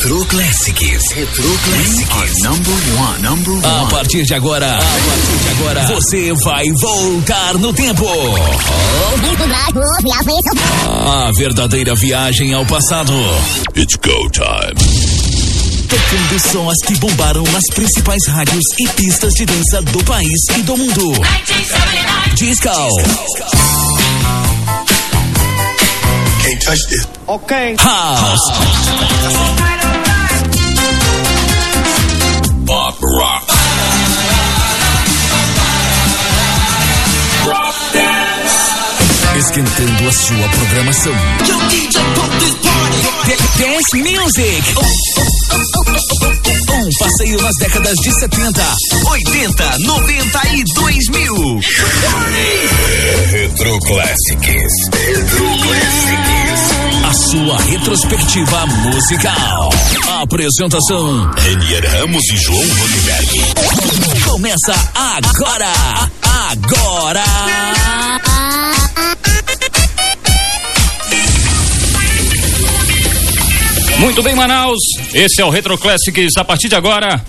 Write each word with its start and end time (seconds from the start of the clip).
Retro 0.00 0.24
Classics. 0.24 1.12
Retro 1.12 1.58
Classics. 1.58 2.42
Number 2.42 2.72
one, 2.96 3.22
number 3.22 3.52
one. 3.52 3.66
A 3.66 3.86
partir 3.90 4.22
de 4.24 4.32
agora, 4.32 4.66
a 4.66 4.78
partir 4.78 5.38
de 5.42 5.48
agora, 5.50 5.86
você 5.88 6.32
vai 6.42 6.64
voltar 6.72 7.58
no 7.58 7.70
tempo. 7.74 8.06
A 11.06 11.30
verdadeira 11.32 11.94
viagem 11.94 12.54
ao 12.54 12.64
passado. 12.64 13.12
It's 13.76 13.96
go 13.96 14.30
time. 14.30 14.72
Tocando 15.86 16.40
só 16.50 16.70
as 16.70 16.78
que 16.78 16.96
bombaram 16.96 17.42
nas 17.52 17.66
principais 17.74 18.26
rádios 18.26 18.64
e 18.78 18.88
pistas 18.94 19.34
de 19.34 19.44
dança 19.44 19.82
do 19.82 20.02
país 20.04 20.40
e 20.56 20.62
do 20.62 20.78
mundo. 20.78 21.12
Disco. 22.36 22.68
Can't 26.42 26.64
touch 26.64 26.86
this. 26.88 27.06
Okay. 27.28 27.76
House. 27.76 28.40
Pop 29.36 29.79
Esquentando 39.40 40.06
a 40.06 40.12
sua 40.12 40.48
programação. 40.50 41.12
The 43.24 43.36
Dance 43.56 43.96
Music. 43.96 44.74
Um 46.70 46.88
passeio 46.98 47.40
nas 47.40 47.56
décadas 47.56 47.94
de 48.02 48.20
70, 48.20 48.76
80, 49.06 49.78
90 49.78 50.48
e 50.48 50.64
2000. 50.74 51.60
Retro 53.30 53.78
Classics. 53.78 54.72
Retro 54.92 55.46
Classics. 55.62 56.60
A 57.08 57.14
sua 57.14 57.56
retrospectiva 57.62 58.66
musical. 58.66 59.70
Apresentação: 60.20 61.30
Renier 61.38 61.90
Ramos 61.90 62.24
e 62.30 62.36
João 62.36 62.60
Rodenberg. 62.60 63.40
Começa 64.22 64.74
agora! 64.94 66.10
Agora! 66.50 68.19
Muito 74.00 74.22
bem, 74.22 74.34
Manaus. 74.34 74.78
Esse 75.12 75.42
é 75.42 75.44
o 75.44 75.50
Retro 75.50 75.76
Classics. 75.76 76.36
A 76.38 76.44
partir 76.44 76.68
de 76.68 76.74
agora, 76.74 77.22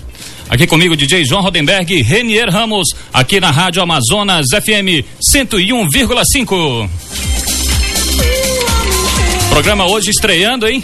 aqui 0.50 0.66
comigo, 0.66 0.96
DJ 0.96 1.26
João 1.26 1.42
Rodenberg 1.42 2.02
Renier 2.02 2.50
Ramos, 2.50 2.88
aqui 3.14 3.42
na 3.42 3.52
Rádio 3.52 3.82
Amazonas 3.82 4.48
FM 4.50 5.06
101,5. 5.36 6.90
Programa 9.50 9.86
hoje 9.86 10.12
estreando, 10.12 10.66
hein? 10.66 10.82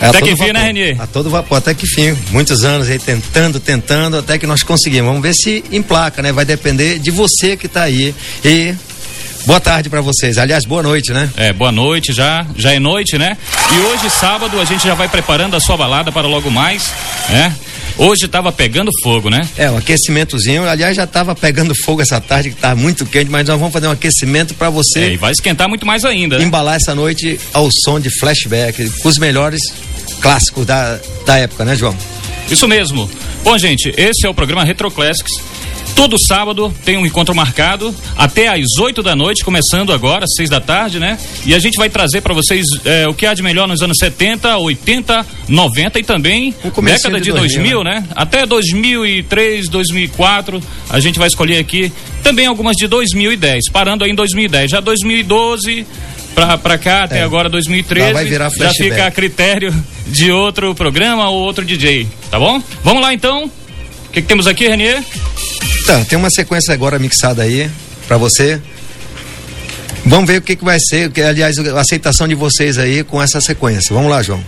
É, 0.00 0.06
Até 0.06 0.20
que 0.22 0.34
vapor. 0.34 0.52
né, 0.54 0.64
Renier? 0.64 1.00
A 1.00 1.06
todo 1.06 1.30
vapor, 1.30 1.58
até 1.58 1.72
que 1.72 1.86
fim. 1.86 2.16
Muitos 2.32 2.64
anos 2.64 2.88
aí 2.88 2.98
tentando, 2.98 3.60
tentando, 3.60 4.16
até 4.16 4.36
que 4.36 4.46
nós 4.46 4.62
conseguimos. 4.64 5.06
Vamos 5.08 5.22
ver 5.22 5.34
se 5.34 5.62
emplaca, 5.70 6.22
né? 6.22 6.32
Vai 6.32 6.44
depender 6.44 6.98
de 6.98 7.10
você 7.10 7.56
que 7.56 7.68
tá 7.68 7.82
aí. 7.82 8.12
E 8.44 8.74
boa 9.46 9.60
tarde 9.60 9.88
pra 9.90 10.00
vocês. 10.00 10.38
Aliás, 10.38 10.64
boa 10.64 10.82
noite, 10.82 11.12
né? 11.12 11.28
É, 11.36 11.52
boa 11.52 11.72
noite 11.72 12.12
já, 12.12 12.46
já 12.56 12.72
é 12.72 12.78
noite, 12.78 13.18
né? 13.18 13.36
E 13.74 13.78
hoje, 13.86 14.10
sábado, 14.10 14.60
a 14.60 14.64
gente 14.64 14.84
já 14.84 14.94
vai 14.94 15.08
preparando 15.08 15.56
a 15.56 15.60
sua 15.60 15.76
balada 15.76 16.12
para 16.12 16.26
logo 16.28 16.50
mais, 16.50 16.92
né? 17.28 17.54
Hoje 17.98 18.28
tava 18.28 18.50
pegando 18.50 18.90
fogo, 19.02 19.28
né? 19.28 19.40
É, 19.58 19.70
um 19.70 19.76
aquecimentozinho. 19.76 20.66
Aliás, 20.68 20.96
já 20.96 21.06
tava 21.06 21.34
pegando 21.34 21.74
fogo 21.84 22.00
essa 22.00 22.20
tarde, 22.20 22.50
que 22.50 22.56
tá 22.56 22.74
muito 22.74 23.04
quente, 23.04 23.30
mas 23.30 23.46
nós 23.46 23.58
vamos 23.58 23.72
fazer 23.72 23.88
um 23.88 23.90
aquecimento 23.90 24.54
pra 24.54 24.68
É, 24.68 24.70
você 24.70 25.12
e 25.12 25.16
vai 25.16 25.32
esquentar 25.32 25.68
muito 25.68 25.84
mais 25.84 26.04
ainda, 26.04 26.38
né? 26.38 26.44
embalar 26.44 26.76
essa 26.76 26.94
noite 26.94 27.38
ao 27.52 27.68
som 27.84 28.00
de 28.00 28.08
flashback, 28.18 28.88
com 29.02 29.08
os 29.08 29.18
melhores 29.18 29.60
clássicos 30.20 30.64
da, 30.64 30.98
da 31.26 31.36
época, 31.38 31.64
né, 31.64 31.76
João? 31.76 31.94
Isso 32.48 32.68
mesmo. 32.68 33.10
Bom, 33.42 33.56
gente, 33.58 33.92
esse 33.96 34.26
é 34.26 34.28
o 34.28 34.34
programa 34.34 34.64
Retro 34.64 34.90
Classics. 34.90 35.32
Todo 35.94 36.16
sábado 36.18 36.72
tem 36.84 36.96
um 36.96 37.04
encontro 37.04 37.34
marcado 37.34 37.94
até 38.16 38.48
às 38.48 38.78
8 38.78 39.02
da 39.02 39.14
noite, 39.14 39.44
começando 39.44 39.92
agora, 39.92 40.24
às 40.24 40.34
6 40.34 40.48
da 40.48 40.60
tarde, 40.60 40.98
né? 40.98 41.18
E 41.44 41.54
a 41.54 41.58
gente 41.58 41.76
vai 41.76 41.90
trazer 41.90 42.20
para 42.20 42.32
vocês 42.32 42.64
é, 42.84 43.06
o 43.08 43.12
que 43.12 43.26
há 43.26 43.34
de 43.34 43.42
melhor 43.42 43.68
nos 43.68 43.82
anos 43.82 43.98
70, 43.98 44.56
80, 44.56 45.26
90 45.48 45.98
e 45.98 46.02
também 46.02 46.54
década 46.82 47.18
de 47.18 47.24
de 47.24 47.32
2000, 47.32 47.82
2000, 47.82 47.84
né? 47.84 48.04
Até 48.14 48.46
2003, 48.46 49.68
2004, 49.68 50.62
a 50.88 51.00
gente 51.00 51.18
vai 51.18 51.28
escolher 51.28 51.58
aqui 51.58 51.92
também 52.22 52.46
algumas 52.46 52.76
de 52.76 52.86
2010, 52.86 53.70
parando 53.70 54.04
aí 54.04 54.10
em 54.10 54.14
2010. 54.14 54.70
Já 54.70 54.80
2012 54.80 55.86
pra, 56.46 56.58
pra 56.58 56.78
cá, 56.78 57.04
até 57.04 57.18
É. 57.18 57.22
agora 57.22 57.48
2013, 57.48 58.08
Já 58.08 58.12
vai 58.14 58.24
virar 58.24 58.48
já 58.50 58.56
flashback. 58.56 58.90
fica 58.90 59.06
a 59.06 59.10
critério 59.10 59.74
de 60.06 60.30
outro 60.32 60.74
programa 60.74 61.28
ou 61.28 61.38
outro 61.42 61.64
DJ, 61.64 62.06
tá 62.30 62.38
bom? 62.38 62.62
Vamos 62.82 63.02
lá 63.02 63.12
então. 63.12 63.44
O 63.44 64.12
que, 64.12 64.22
que 64.22 64.28
temos 64.28 64.46
aqui, 64.46 64.66
Renier? 64.66 65.02
Então, 65.82 66.04
tem 66.04 66.18
uma 66.18 66.30
sequência 66.30 66.72
agora 66.74 66.98
mixada 66.98 67.42
aí 67.42 67.70
pra 68.08 68.16
você. 68.16 68.60
Vamos 70.04 70.26
ver 70.28 70.38
o 70.38 70.42
que, 70.42 70.56
que 70.56 70.64
vai 70.64 70.78
ser, 70.80 71.10
que, 71.10 71.20
aliás, 71.20 71.58
a 71.58 71.80
aceitação 71.80 72.26
de 72.26 72.34
vocês 72.34 72.78
aí 72.78 73.04
com 73.04 73.22
essa 73.22 73.40
sequência. 73.40 73.94
Vamos 73.94 74.10
lá, 74.10 74.22
João. 74.22 74.42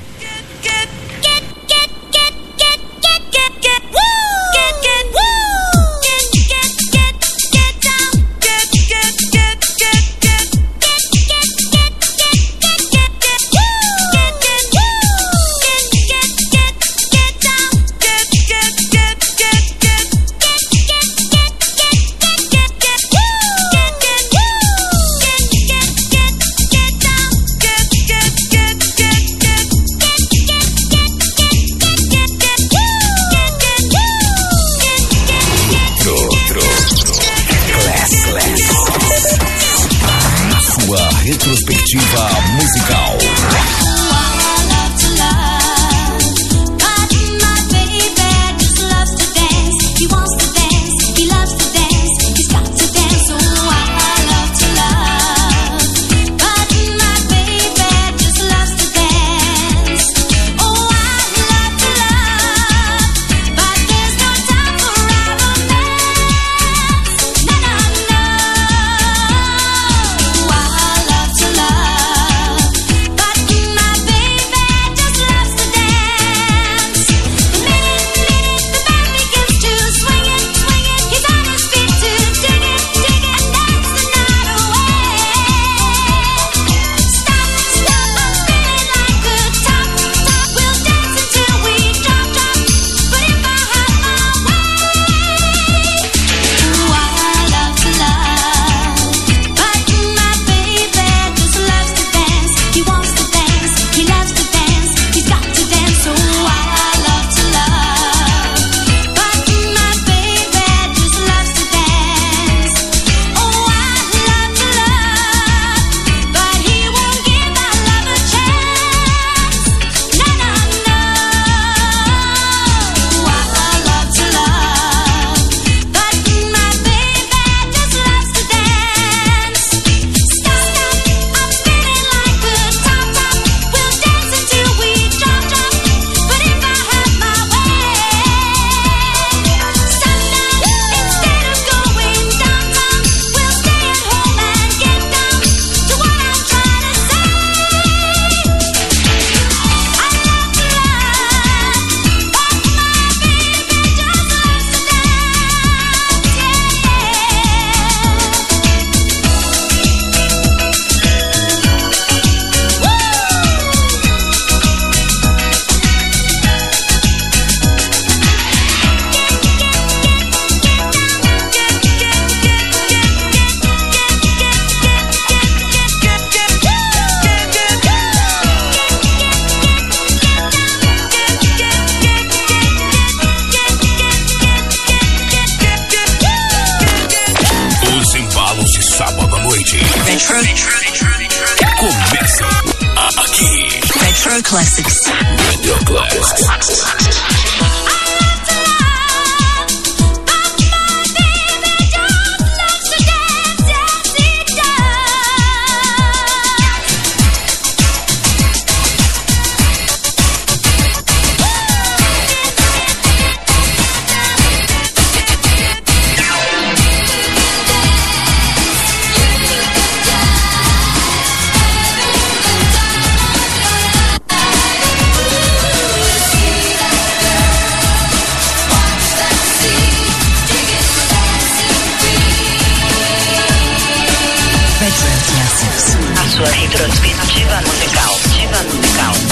sua 236.42 236.50
retrospectiva 236.50 237.60
musical. 237.60 238.18
Musical. 238.66 239.31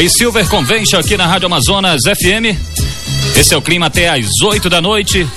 Aí 0.00 0.08
Silver 0.08 0.48
Convention 0.48 0.98
aqui 0.98 1.14
na 1.14 1.26
Rádio 1.26 1.44
Amazonas 1.44 2.00
FM. 2.04 2.56
Esse 3.38 3.52
é 3.52 3.56
o 3.58 3.60
clima 3.60 3.84
até 3.84 4.08
às 4.08 4.24
8 4.42 4.70
da 4.70 4.80
noite. 4.80 5.28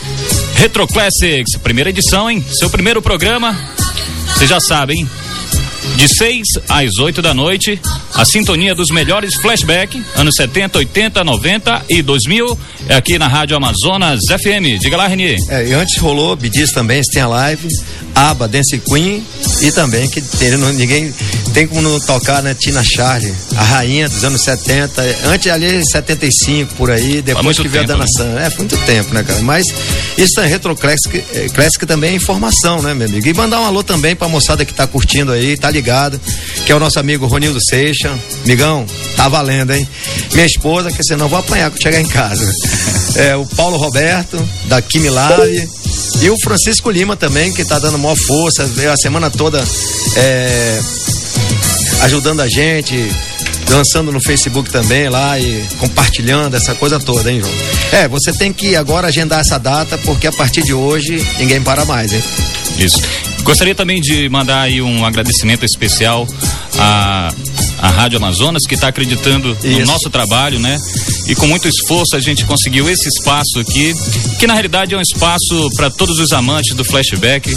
Retro 0.56 0.88
Classics, 0.88 1.58
primeira 1.62 1.90
edição, 1.90 2.32
hein? 2.32 2.42
Seu 2.58 2.70
primeiro 2.70 3.02
programa. 3.02 3.54
Vocês 4.34 4.50
já 4.50 4.62
sabem, 4.62 5.06
de 5.98 6.08
6 6.08 6.42
às 6.70 6.98
8 6.98 7.22
da 7.22 7.34
noite, 7.34 7.80
a 8.16 8.24
sintonia 8.24 8.74
dos 8.74 8.90
melhores 8.90 9.36
flashback, 9.36 10.02
anos 10.16 10.36
70, 10.36 10.78
80, 10.78 11.24
90 11.24 11.86
e 11.90 12.02
2000, 12.02 12.60
é 12.88 12.96
aqui 12.96 13.20
na 13.20 13.28
Rádio 13.28 13.58
Amazonas 13.58 14.22
FM. 14.30 14.80
Diga 14.80 14.96
lá, 14.96 15.08
Renier. 15.08 15.38
É, 15.50 15.68
e 15.68 15.74
antes 15.74 15.98
rolou, 15.98 16.36
Bidiz 16.36 16.72
também, 16.72 17.02
tem 17.12 17.22
a 17.22 17.28
live, 17.28 17.68
Aba, 18.16 18.48
Dance 18.48 18.78
Queen 18.80 19.24
e 19.62 19.72
também 19.74 20.10
que 20.10 20.22
tem, 20.22 20.58
ninguém 20.58 21.14
tem 21.54 21.68
como 21.68 21.82
não 21.82 22.00
tocar, 22.00 22.42
né? 22.42 22.56
Tina 22.56 22.84
Charlie, 22.84 23.34
a 23.56 23.64
rainha 23.64 24.10
dos 24.10 24.24
anos 24.24 24.42
70, 24.42 25.02
antes 25.26 25.52
ali 25.52 25.86
75 25.86 26.74
por 26.76 26.90
aí, 26.90 27.22
depois 27.22 27.58
que 27.58 27.68
veio 27.68 27.84
a 27.84 27.88
Dana 27.88 28.06
né? 28.20 28.48
É, 28.48 28.50
foi 28.50 28.60
muito 28.60 28.78
tempo, 28.86 29.14
né, 29.14 29.24
cara? 29.24 29.40
Mas 29.42 29.66
isso 30.18 30.40
é 30.40 30.48
retro 30.48 30.76
classic, 30.76 31.24
é, 31.34 31.48
classic 31.50 31.86
também 31.86 32.12
é 32.12 32.16
informação, 32.16 32.82
né, 32.82 32.94
meu 32.94 33.08
amigo? 33.08 33.28
E 33.28 33.34
mandar 33.34 33.62
um 33.62 33.66
alô 33.66 33.84
também 33.84 34.16
pra 34.16 34.28
moçada 34.28 34.66
que 34.66 34.74
tá 34.74 34.88
curtindo 34.88 35.32
aí, 35.32 35.56
tá 35.56 35.70
ligado, 35.70 36.20
que 36.66 36.72
é 36.72 36.76
o 36.76 36.80
nosso 36.80 37.00
amigo 37.00 37.28
Ronildo 37.28 37.60
Seixa. 37.64 38.12
Migão, 38.46 38.86
tá 39.16 39.30
valendo, 39.30 39.74
hein? 39.74 39.88
Minha 40.34 40.46
esposa, 40.46 40.92
que 40.92 41.04
senão 41.04 41.30
vou 41.30 41.40
apanhar 41.40 41.70
quando 41.70 41.82
chegar 41.82 42.02
em 42.02 42.08
casa. 42.08 42.52
É, 43.16 43.36
o 43.36 43.46
Paulo 43.46 43.78
Roberto, 43.78 44.44
da 44.66 44.82
Kimi 44.82 45.08
Lave. 45.08 45.70
E 46.20 46.30
o 46.32 46.36
Francisco 46.42 46.90
Lima 46.90 47.16
também, 47.16 47.54
que 47.54 47.64
tá 47.64 47.78
dando 47.78 48.00
maior 48.00 48.16
força, 48.16 48.66
veio 48.66 48.92
a 48.92 48.98
semana 48.98 49.30
toda 49.30 49.64
é, 50.16 50.80
ajudando 52.04 52.42
a 52.42 52.50
gente, 52.50 52.96
dançando 53.68 54.12
no 54.12 54.22
Facebook 54.22 54.70
também 54.70 55.10
lá 55.10 55.40
e 55.40 55.64
compartilhando 55.80 56.56
essa 56.56 56.76
coisa 56.76 57.00
toda, 57.00 57.32
hein, 57.32 57.40
João? 57.40 57.54
É, 57.92 58.08
você 58.08 58.34
tem 58.34 58.52
que 58.52 58.76
agora 58.76 59.08
agendar 59.08 59.40
essa 59.40 59.58
data, 59.58 59.98
porque 60.00 60.28
a 60.28 60.32
partir 60.32 60.64
de 60.64 60.74
hoje 60.74 61.26
ninguém 61.40 61.62
para 61.62 61.86
mais, 61.86 62.12
hein? 62.12 62.24
Isso. 62.78 63.02
Gostaria 63.44 63.76
também 63.76 64.00
de 64.00 64.30
mandar 64.30 64.62
aí 64.62 64.82
um 64.82 65.06
agradecimento 65.06 65.66
especial 65.66 66.28
à, 66.78 67.34
à 67.80 67.90
Rádio 67.90 68.18
Amazonas, 68.18 68.64
que 68.68 68.76
está 68.76 68.88
acreditando 68.88 69.58
Isso. 69.64 69.80
no 69.80 69.86
nosso 69.86 70.10
trabalho, 70.10 70.60
né? 70.60 70.78
E 71.28 71.36
com 71.36 71.48
muito 71.48 71.68
esforço 71.68 72.16
a 72.16 72.20
gente 72.20 72.46
conseguiu 72.46 72.90
esse 72.90 73.08
espaço 73.08 73.60
aqui, 73.60 73.94
que 74.40 74.48
na 74.48 74.54
realidade 74.54 74.94
é 74.94 74.98
um 74.98 75.02
espaço 75.02 75.70
para 75.76 75.90
todos 75.90 76.20
os 76.20 76.32
amantes 76.32 76.76
do 76.76 76.84
flashback, 76.86 77.54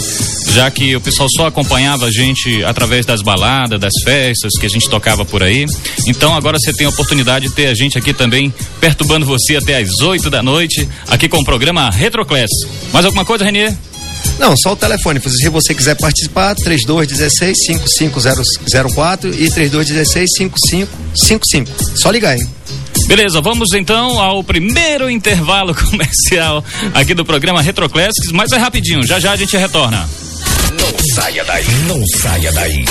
já 0.57 0.71
que 0.71 0.95
o 0.95 0.99
pessoal 0.99 1.29
só 1.29 1.45
acompanhava 1.45 2.07
a 2.07 2.11
gente 2.11 2.63
através 2.63 3.05
das 3.05 3.21
baladas, 3.21 3.79
das 3.79 3.93
festas 4.03 4.53
que 4.59 4.65
a 4.65 4.69
gente 4.69 4.89
tocava 4.89 5.23
por 5.23 5.43
aí. 5.43 5.67
Então 6.07 6.33
agora 6.33 6.57
você 6.57 6.73
tem 6.73 6.87
a 6.87 6.89
oportunidade 6.89 7.47
de 7.47 7.53
ter 7.53 7.67
a 7.67 7.75
gente 7.75 7.95
aqui 7.95 8.11
também 8.11 8.51
perturbando 8.81 9.23
você 9.23 9.57
até 9.57 9.77
às 9.77 10.01
8 10.01 10.31
da 10.31 10.41
noite, 10.41 10.89
aqui 11.07 11.29
com 11.29 11.37
o 11.37 11.45
programa 11.45 11.91
Retroclass. 11.91 12.49
Mais 12.91 13.05
alguma 13.05 13.23
coisa, 13.23 13.45
Renier? 13.45 13.77
Não, 14.39 14.57
só 14.57 14.73
o 14.73 14.75
telefone. 14.75 15.21
Se 15.21 15.47
você 15.47 15.75
quiser 15.75 15.93
participar, 15.93 16.55
3216 16.55 17.55
5504 17.95 19.29
e 19.35 19.51
3216 19.51 20.29
5555. 20.37 21.99
Só 21.99 22.09
ligar, 22.09 22.35
hein? 22.35 22.49
Beleza, 23.05 23.39
vamos 23.41 23.73
então 23.73 24.19
ao 24.19 24.43
primeiro 24.43 25.07
intervalo 25.07 25.75
comercial 25.85 26.65
aqui 26.95 27.13
do 27.13 27.23
programa 27.23 27.61
Retro 27.61 27.87
Classics, 27.87 28.31
mas 28.31 28.51
é 28.51 28.57
rapidinho, 28.57 29.05
já 29.05 29.19
já 29.19 29.33
a 29.33 29.35
gente 29.35 29.55
retorna. 29.55 30.26
Não 30.73 30.91
saia 31.15 31.43
daí, 31.45 31.65
não 31.87 32.01
saia 32.21 32.51
daí. 32.51 32.83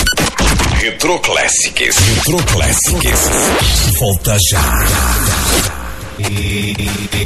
Retro 0.80 1.18
Classics, 1.20 1.96
Retro 1.96 2.38
Classics. 2.52 3.20
Volta 3.98 4.36
já. 4.50 4.84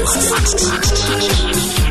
Retro 0.00 1.89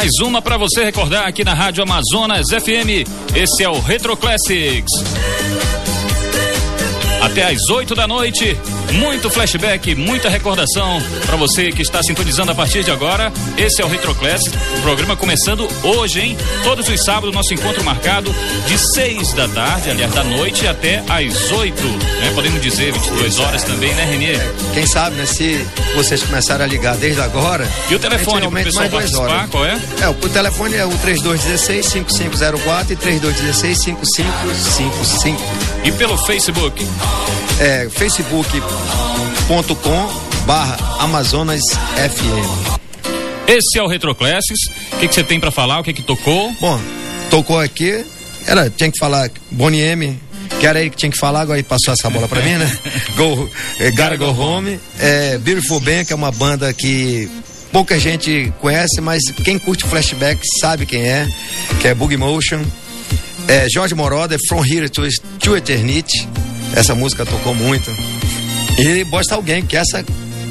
Mais 0.00 0.18
uma 0.22 0.40
para 0.40 0.56
você 0.56 0.82
recordar 0.82 1.26
aqui 1.26 1.44
na 1.44 1.52
Rádio 1.52 1.82
Amazonas 1.82 2.46
FM. 2.48 3.06
Esse 3.36 3.62
é 3.62 3.68
o 3.68 3.78
Retro 3.80 4.16
Classics. 4.16 4.90
Até 7.20 7.44
às 7.44 7.68
8 7.68 7.94
da 7.94 8.08
noite, 8.08 8.56
muito 8.94 9.28
flashback, 9.28 9.94
muita 9.94 10.30
recordação 10.30 11.02
para 11.26 11.36
você 11.36 11.70
que 11.70 11.82
está 11.82 12.02
sintonizando 12.02 12.50
a 12.50 12.54
partir 12.54 12.82
de 12.82 12.90
agora. 12.90 13.30
Esse 13.58 13.82
é 13.82 13.84
o 13.84 13.88
Retro 13.88 14.14
Classics, 14.14 14.58
o 14.78 14.80
programa 14.80 15.16
começando 15.16 15.68
hoje, 15.82 16.20
hein? 16.20 16.36
Todos 16.64 16.88
os 16.88 17.04
sábados, 17.04 17.34
nosso 17.34 17.52
encontro 17.52 17.84
marcado 17.84 18.34
de 18.66 18.78
6 18.94 19.34
da 19.34 19.48
tarde, 19.48 19.90
aliás, 19.90 20.14
da 20.14 20.24
noite 20.24 20.66
até 20.66 21.04
às 21.10 21.52
8, 21.52 21.82
né? 21.82 22.32
Podemos 22.34 22.62
dizer 22.62 22.90
22 22.90 23.38
horas 23.38 23.64
também, 23.64 23.92
né, 23.92 24.06
Renier? 24.06 24.40
Quem 24.72 24.86
sabe, 24.86 25.16
né? 25.16 25.26
Se 25.26 25.66
vocês 25.94 26.22
começarem 26.22 26.64
a 26.64 26.68
ligar 26.68 26.96
desde 26.96 27.20
agora. 27.20 27.68
E 27.90 27.94
o 27.94 27.98
telefone 27.98 28.46
o 28.46 28.52
pessoal 28.52 28.88
participar, 28.88 29.48
qual 29.48 29.64
é? 29.64 29.76
É, 30.00 30.08
o 30.08 30.14
telefone 30.14 30.76
é 30.76 30.86
o 30.86 30.90
3216-5504 30.90 32.90
e 32.90 32.96
3216-5555. 32.96 35.36
E 35.84 35.92
pelo 35.92 36.16
Facebook? 36.18 36.86
É, 37.58 37.88
facebook.com 37.90 40.08
barra 40.46 40.78
Amazonas 41.00 41.62
FM. 41.96 42.80
Esse 43.46 43.78
é 43.78 43.82
o 43.82 43.88
Retro 43.88 44.14
Classics. 44.14 44.60
O 44.92 44.96
que, 44.98 45.08
que 45.08 45.14
você 45.14 45.24
tem 45.24 45.40
para 45.40 45.50
falar? 45.50 45.80
O 45.80 45.82
que, 45.82 45.92
que 45.92 46.02
tocou? 46.02 46.52
Bom, 46.60 46.80
tocou 47.30 47.58
aqui. 47.58 48.04
Era, 48.46 48.70
tinha 48.70 48.90
que 48.90 48.98
falar 48.98 49.30
Bonnie 49.50 49.80
M, 49.80 50.18
que 50.60 50.66
era 50.66 50.78
ele 50.78 50.90
que 50.90 50.96
tinha 50.96 51.10
que 51.10 51.18
falar, 51.18 51.40
agora 51.40 51.58
ele 51.58 51.66
passou 51.66 51.94
essa 51.94 52.10
bola 52.10 52.28
pra 52.28 52.42
mim, 52.42 52.52
né? 52.52 52.78
Go, 53.16 53.50
é, 53.78 53.90
Gotta 53.90 54.16
Go 54.16 54.26
Home. 54.26 54.78
É, 54.98 55.38
Beautiful 55.38 55.80
Ben, 55.80 56.04
que 56.04 56.12
é 56.12 56.16
uma 56.16 56.30
banda 56.30 56.70
que 56.74 57.30
pouca 57.72 57.98
gente 57.98 58.52
conhece, 58.60 59.00
mas 59.00 59.22
quem 59.42 59.58
curte 59.58 59.84
flashback 59.84 60.38
sabe 60.60 60.84
quem 60.84 61.08
é, 61.08 61.26
que 61.80 61.88
é 61.88 61.94
Boogie 61.94 62.18
Motion. 62.18 62.62
É, 63.48 63.68
Jorge 63.72 63.94
Moroder, 63.94 64.38
From 64.48 64.62
Here 64.62 64.90
to, 64.90 65.02
to 65.38 65.56
Eternity. 65.56 66.28
Essa 66.76 66.94
música 66.94 67.24
tocou 67.24 67.54
muito. 67.54 67.90
E 68.78 69.02
Bosta 69.04 69.34
Alguém, 69.34 69.64
que 69.64 69.78
essa 69.78 70.04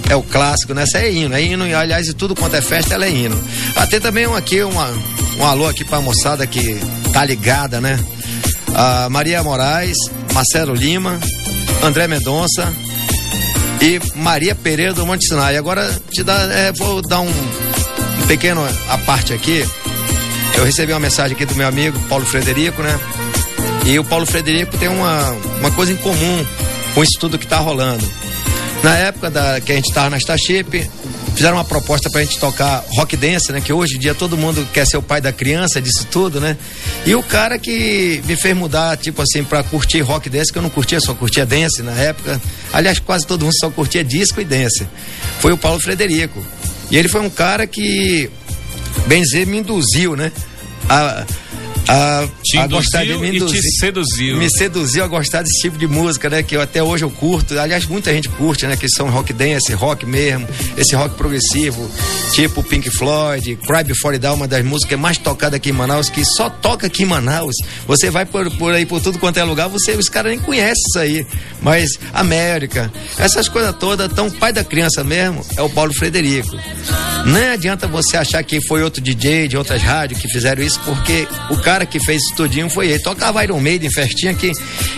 é 0.09 0.15
o 0.15 0.23
clássico, 0.23 0.73
né? 0.73 0.83
Essa 0.83 0.97
é 0.97 1.11
hino, 1.11 1.35
é 1.35 1.41
hino, 1.41 1.67
e 1.67 1.73
aliás, 1.73 2.07
e 2.07 2.13
tudo 2.15 2.35
quanto 2.35 2.55
é 2.55 2.61
festa, 2.61 2.95
ela 2.95 3.05
é 3.05 3.11
hino. 3.11 3.39
Até 3.75 3.99
também 3.99 4.25
um, 4.25 4.35
aqui, 4.35 4.63
uma, 4.63 4.91
um 5.37 5.45
alô 5.45 5.67
aqui 5.67 5.85
pra 5.85 6.01
moçada 6.01 6.47
que 6.47 6.79
tá 7.13 7.23
ligada, 7.23 7.79
né? 7.79 7.97
A 8.75 9.09
Maria 9.09 9.43
Moraes, 9.43 9.97
Marcelo 10.33 10.73
Lima, 10.73 11.19
André 11.83 12.07
Mendonça 12.07 12.73
e 13.81 13.99
Maria 14.15 14.55
Pereira 14.55 14.93
do 14.93 15.05
Monte 15.05 15.27
Sinai. 15.27 15.57
Agora 15.57 15.89
te 16.11 16.23
dá, 16.23 16.35
é, 16.51 16.71
vou 16.71 17.01
dar 17.01 17.21
um, 17.21 17.29
um 17.29 18.27
pequeno 18.27 18.61
a 18.89 18.97
parte 18.99 19.33
aqui. 19.33 19.65
Eu 20.55 20.65
recebi 20.65 20.91
uma 20.91 20.99
mensagem 20.99 21.35
aqui 21.35 21.45
do 21.45 21.55
meu 21.55 21.67
amigo 21.67 21.97
Paulo 22.09 22.25
Frederico, 22.25 22.81
né? 22.81 22.99
E 23.85 23.97
o 23.97 24.03
Paulo 24.03 24.25
Frederico 24.25 24.77
tem 24.77 24.89
uma, 24.89 25.31
uma 25.59 25.71
coisa 25.71 25.91
em 25.91 25.97
comum 25.97 26.45
com 26.93 27.03
isso 27.03 27.17
tudo 27.19 27.37
que 27.37 27.45
está 27.45 27.57
rolando. 27.57 28.05
Na 28.83 28.95
época 28.97 29.29
da, 29.29 29.59
que 29.61 29.71
a 29.71 29.75
gente 29.75 29.89
estava 29.89 30.09
na 30.09 30.17
Starship, 30.17 30.89
fizeram 31.39 31.55
uma 31.55 31.63
proposta 31.63 32.09
pra 32.09 32.19
gente 32.19 32.37
tocar 32.37 32.83
rock 32.89 33.15
dance, 33.15 33.49
né? 33.53 33.61
Que 33.61 33.71
hoje 33.71 33.95
em 33.95 33.99
dia 33.99 34.13
todo 34.13 34.35
mundo 34.35 34.67
quer 34.73 34.85
ser 34.85 34.97
o 34.97 35.01
pai 35.01 35.21
da 35.21 35.31
criança, 35.31 35.81
disso 35.81 36.05
tudo, 36.11 36.41
né? 36.41 36.57
E 37.05 37.15
o 37.15 37.23
cara 37.23 37.57
que 37.57 38.21
me 38.25 38.35
fez 38.35 38.53
mudar, 38.53 38.97
tipo 38.97 39.21
assim, 39.21 39.41
pra 39.41 39.63
curtir 39.63 40.01
rock 40.01 40.29
dance, 40.29 40.51
que 40.51 40.57
eu 40.57 40.61
não 40.61 40.69
curtia, 40.69 40.99
só 40.99 41.13
curtia 41.13 41.45
dance 41.45 41.81
na 41.81 41.93
época. 41.93 42.41
Aliás, 42.73 42.99
quase 42.99 43.25
todo 43.25 43.45
mundo 43.45 43.53
só 43.57 43.69
curtia 43.69 44.03
disco 44.03 44.41
e 44.41 44.43
dance. 44.43 44.85
Foi 45.39 45.53
o 45.53 45.57
Paulo 45.57 45.79
Frederico. 45.79 46.45
E 46.91 46.97
ele 46.97 47.07
foi 47.07 47.21
um 47.21 47.29
cara 47.29 47.65
que, 47.65 48.29
bem 49.07 49.21
dizer, 49.21 49.47
me 49.47 49.59
induziu, 49.59 50.17
né? 50.17 50.33
A, 50.89 51.25
a, 51.87 52.27
te 52.49 52.57
a 52.57 52.67
gostar 52.67 53.05
de 53.05 53.15
me 53.17 53.35
induzir, 53.35 53.61
te 53.61 53.71
seduziu. 53.77 54.37
Me 54.37 54.49
seduziu 54.49 55.03
a 55.03 55.07
gostar 55.07 55.43
desse 55.43 55.61
tipo 55.61 55.77
de 55.77 55.87
música, 55.87 56.29
né? 56.29 56.41
Que 56.41 56.55
eu, 56.55 56.61
até 56.61 56.81
hoje 56.81 57.05
eu 57.05 57.11
curto. 57.11 57.57
Aliás, 57.59 57.85
muita 57.85 58.11
gente 58.11 58.27
curte, 58.29 58.65
né? 58.65 58.75
Que 58.75 58.89
são 58.89 59.09
rock 59.09 59.31
dance, 59.33 59.71
rock 59.73 60.05
mesmo, 60.05 60.47
esse 60.75 60.95
rock 60.95 61.15
progressivo, 61.15 61.89
tipo 62.33 62.63
Pink 62.63 62.89
Floyd, 62.89 63.55
Cry 63.57 63.83
Before 63.83 64.17
Down, 64.17 64.35
uma 64.35 64.47
das 64.47 64.63
músicas 64.65 64.99
mais 64.99 65.17
tocadas 65.17 65.57
aqui 65.57 65.69
em 65.69 65.73
Manaus, 65.73 66.09
que 66.09 66.25
só 66.25 66.49
toca 66.49 66.87
aqui 66.87 67.03
em 67.03 67.05
Manaus. 67.05 67.55
Você 67.87 68.09
vai 68.09 68.25
por, 68.25 68.49
por 68.57 68.73
aí, 68.73 68.85
por 68.85 69.01
tudo 69.01 69.19
quanto 69.19 69.37
é 69.37 69.43
lugar, 69.43 69.67
você, 69.69 69.91
os 69.91 70.09
caras 70.09 70.31
nem 70.31 70.39
conhecem 70.39 70.73
isso 70.89 70.99
aí. 70.99 71.27
Mas 71.61 71.99
América, 72.13 72.91
essas 73.17 73.47
coisas 73.47 73.75
todas, 73.75 74.11
tão 74.13 74.29
pai 74.31 74.51
da 74.51 74.63
criança 74.63 75.03
mesmo, 75.03 75.45
é 75.55 75.61
o 75.61 75.69
Paulo 75.69 75.93
Frederico. 75.93 76.57
Não 77.25 77.51
adianta 77.53 77.87
você 77.87 78.17
achar 78.17 78.41
que 78.43 78.65
foi 78.67 78.81
outro 78.81 79.01
DJ 79.01 79.47
de 79.47 79.57
outras 79.57 79.81
rádios 79.81 80.21
que 80.21 80.27
fizeram 80.29 80.63
isso, 80.63 80.79
porque 80.85 81.27
o 81.49 81.57
cara 81.57 81.85
que 81.85 81.99
fez 81.99 82.23
isso 82.39 82.43
tudinho 82.43 82.69
foi 82.69 82.87
ele. 82.89 82.99
Tocava 82.99 83.43
Iron 83.43 83.59
Maiden, 83.59 83.89
festinha 83.91 84.33
que 84.33 84.51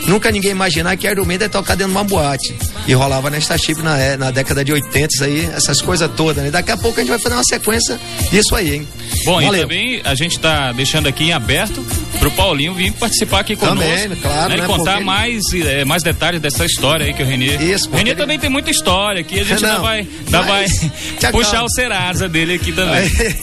nunca 0.08 0.32
ninguém 0.32 0.52
imaginar 0.52 0.96
que 0.98 1.08
Iron 1.08 1.26
Maiden 1.26 1.46
ia 1.46 1.50
tocar 1.50 1.76
dentro 1.76 1.92
de 1.92 1.98
uma 1.98 2.04
boate. 2.04 2.56
E 2.88 2.94
rolava 2.94 3.30
nesta 3.30 3.58
chip 3.58 3.82
na, 3.82 3.98
é, 3.98 4.18
na 4.18 4.32
década 4.32 4.64
de 4.64 4.72
80, 4.72 5.08
isso 5.14 5.24
aí, 5.24 5.46
essas 5.46 5.82
coisas 5.82 6.10
todas, 6.16 6.44
né? 6.44 6.52
Daqui 6.52 6.72
a 6.72 6.78
pouco 6.78 7.00
a 7.00 7.04
gente 7.04 7.10
vai 7.10 7.20
fazer 7.20 7.36
uma 7.36 7.44
sequência 7.44 8.00
disso 8.32 8.56
aí, 8.56 8.76
hein? 8.76 8.88
Bom, 9.26 9.42
Valeu. 9.42 9.54
e 9.54 9.62
também 9.62 10.02
a 10.04 10.16
gente 10.16 10.40
tá 10.40 10.72
deixando 10.72 11.08
aqui 11.08 11.26
em 11.26 11.34
aberto 11.34 11.86
pro 12.20 12.32
Paulinho 12.32 12.74
vir 12.74 12.92
participar 12.94 13.40
aqui 13.40 13.56
conosco. 13.56 13.80
Também, 13.84 14.18
claro, 14.18 14.50
né? 14.50 14.56
E 14.56 14.62
né? 14.62 14.68
contar 14.68 15.02
mais, 15.02 15.42
é, 15.54 15.86
mais 15.86 16.04
detalhes 16.04 16.42
dessa 16.42 16.66
história 16.66 17.06
aí 17.06 17.14
que 17.14 17.22
o 17.22 17.26
Renê. 17.26 17.56
Isso, 17.58 17.90
o 17.90 17.96
Renê 17.96 18.12
ele... 18.12 18.20
também 18.20 18.40
tem 18.40 18.50
muita 18.50 18.72
história 18.72 19.22
aqui, 19.22 19.40
a 19.40 19.44
gente 19.44 19.62
Não, 19.62 19.70
ainda 19.70 19.82
vai, 19.82 20.08
ainda 20.26 20.42
vai 20.42 20.66
puxar 21.32 21.64
o 21.64 21.70
Serasa 21.70 22.28
dele 22.28 22.56
aqui 22.56 22.72
também. 22.72 22.94
Aí, 22.96 23.36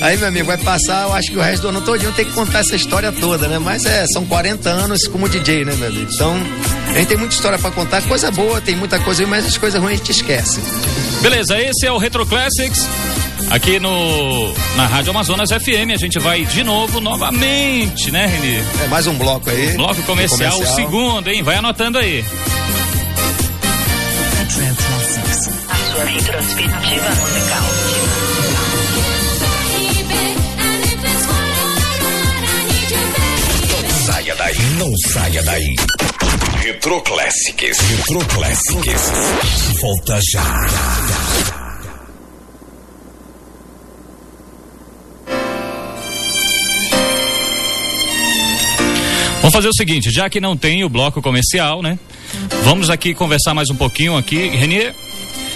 aí, 0.00 0.16
meu 0.16 0.28
amigo, 0.28 0.46
vai 0.46 0.58
passar, 0.58 1.04
eu 1.04 1.12
acho 1.12 1.30
que 1.30 1.36
o 1.36 1.40
resto 1.40 1.62
do 1.62 1.68
ano 1.68 1.80
todinho 1.80 2.12
tem 2.12 2.24
que 2.24 2.32
contar 2.32 2.60
essa 2.60 2.76
história 2.76 3.12
toda, 3.12 3.45
né? 3.48 3.58
Mas 3.58 3.84
é, 3.84 4.06
são 4.06 4.24
40 4.26 4.68
anos 4.68 5.06
como 5.08 5.28
DJ, 5.28 5.64
né, 5.64 5.74
meu 5.74 5.88
amigo? 5.88 6.10
Então, 6.12 6.34
a 6.88 6.98
gente 6.98 7.08
tem 7.08 7.16
muita 7.16 7.34
história 7.34 7.58
para 7.58 7.70
contar, 7.70 8.02
coisa 8.02 8.30
boa, 8.30 8.60
tem 8.60 8.76
muita 8.76 8.98
coisa 8.98 9.22
aí, 9.22 9.28
mas 9.28 9.46
as 9.46 9.56
coisas 9.56 9.80
ruins 9.80 9.94
a 9.94 9.96
gente 9.96 10.12
esquece. 10.12 10.60
Beleza, 11.20 11.58
esse 11.60 11.86
é 11.86 11.92
o 11.92 11.98
Retro 11.98 12.24
Classics. 12.26 12.86
Aqui 13.50 13.78
no 13.78 14.52
na 14.76 14.86
Rádio 14.86 15.10
Amazonas 15.10 15.50
FM, 15.50 15.92
a 15.94 15.96
gente 15.96 16.18
vai 16.18 16.44
de 16.44 16.64
novo, 16.64 17.00
novamente, 17.00 18.10
né, 18.10 18.26
Renê? 18.26 18.60
É 18.82 18.88
mais 18.88 19.06
um 19.06 19.14
bloco 19.14 19.48
aí. 19.48 19.72
Bloco 19.74 20.02
comercial, 20.02 20.52
comercial. 20.52 20.72
o 20.72 20.76
segundo, 20.76 21.28
hein? 21.28 21.42
Vai 21.42 21.56
anotando 21.56 21.98
aí. 21.98 22.24
Retro 24.38 24.76
Classics. 24.84 25.50
A 25.68 25.76
sua 25.92 26.04
retrospectiva 26.04 27.08
musical. 27.20 27.64
Não 34.78 34.92
saia 35.12 35.42
daí. 35.44 35.74
Retro 36.62 37.00
Classics. 37.00 37.78
Retro 37.78 38.18
Classics. 38.26 39.02
Volta 39.80 40.20
já. 40.30 40.42
Vamos 49.40 49.52
fazer 49.52 49.68
o 49.68 49.74
seguinte, 49.74 50.10
já 50.10 50.28
que 50.28 50.38
não 50.38 50.54
tem 50.54 50.84
o 50.84 50.88
bloco 50.90 51.22
comercial, 51.22 51.80
né? 51.80 51.98
Vamos 52.62 52.90
aqui 52.90 53.14
conversar 53.14 53.54
mais 53.54 53.70
um 53.70 53.76
pouquinho 53.76 54.18
aqui. 54.18 54.48
Renier, 54.48 54.94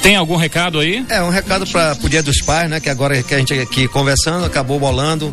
tem 0.03 0.17
algum 0.17 0.37
recado 0.37 0.79
aí? 0.81 1.05
É, 1.09 1.23
um 1.23 1.31
recado 1.31 1.67
para 1.67 1.97
o 2.03 2.09
Dia 2.09 2.23
dos 2.23 2.41
Pais, 2.41 2.69
né? 2.69 2.81
Que 2.81 2.89
agora 2.89 3.23
que 3.23 3.35
a 3.35 3.39
gente 3.39 3.55
aqui 3.55 3.87
conversando, 3.87 4.45
acabou 4.45 4.79
bolando. 4.79 5.33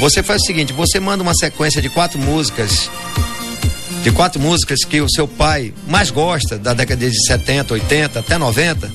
Você 0.00 0.22
faz 0.22 0.42
o 0.42 0.46
seguinte, 0.46 0.72
você 0.72 0.98
manda 0.98 1.22
uma 1.22 1.34
sequência 1.34 1.82
de 1.82 1.88
quatro 1.88 2.18
músicas 2.18 2.90
de 4.02 4.12
quatro 4.12 4.40
músicas 4.40 4.80
que 4.88 5.00
o 5.00 5.10
seu 5.10 5.26
pai 5.26 5.72
mais 5.86 6.10
gosta, 6.10 6.58
da 6.58 6.72
década 6.72 7.08
de 7.10 7.26
70, 7.26 7.74
80, 7.74 8.20
até 8.20 8.38
90, 8.38 8.90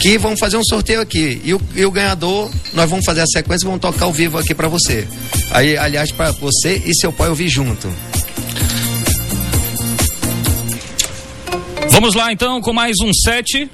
que 0.00 0.18
vão 0.18 0.36
fazer 0.36 0.56
um 0.56 0.64
sorteio 0.64 1.00
aqui. 1.00 1.40
E 1.44 1.54
o, 1.54 1.60
e 1.74 1.84
o 1.84 1.90
ganhador, 1.90 2.50
nós 2.72 2.88
vamos 2.88 3.04
fazer 3.04 3.20
a 3.20 3.26
sequência 3.26 3.64
e 3.64 3.66
vamos 3.66 3.80
tocar 3.80 4.06
ao 4.06 4.12
vivo 4.12 4.38
aqui 4.38 4.54
para 4.54 4.68
você. 4.68 5.06
Aí, 5.50 5.76
aliás, 5.76 6.10
para 6.10 6.32
você 6.32 6.82
e 6.84 6.94
seu 6.94 7.12
pai 7.12 7.28
ouvir 7.28 7.48
junto. 7.48 7.88
Vamos 11.90 12.14
lá 12.14 12.32
então 12.32 12.60
com 12.60 12.72
mais 12.72 12.96
um 13.02 13.12
set. 13.12 13.70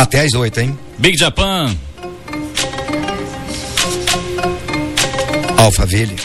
Até 0.00 0.20
às 0.20 0.32
oito, 0.32 0.58
hein? 0.58 0.78
Big 0.96 1.14
Japan. 1.18 1.76
Alphaville. 5.58 6.16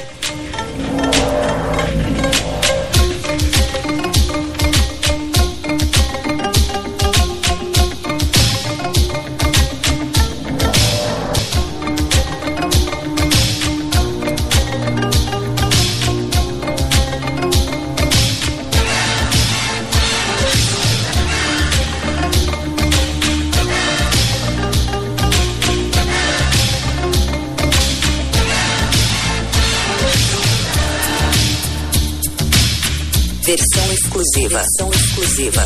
Exclusiva. 34.25 34.63
Exclusiva. 34.91 35.65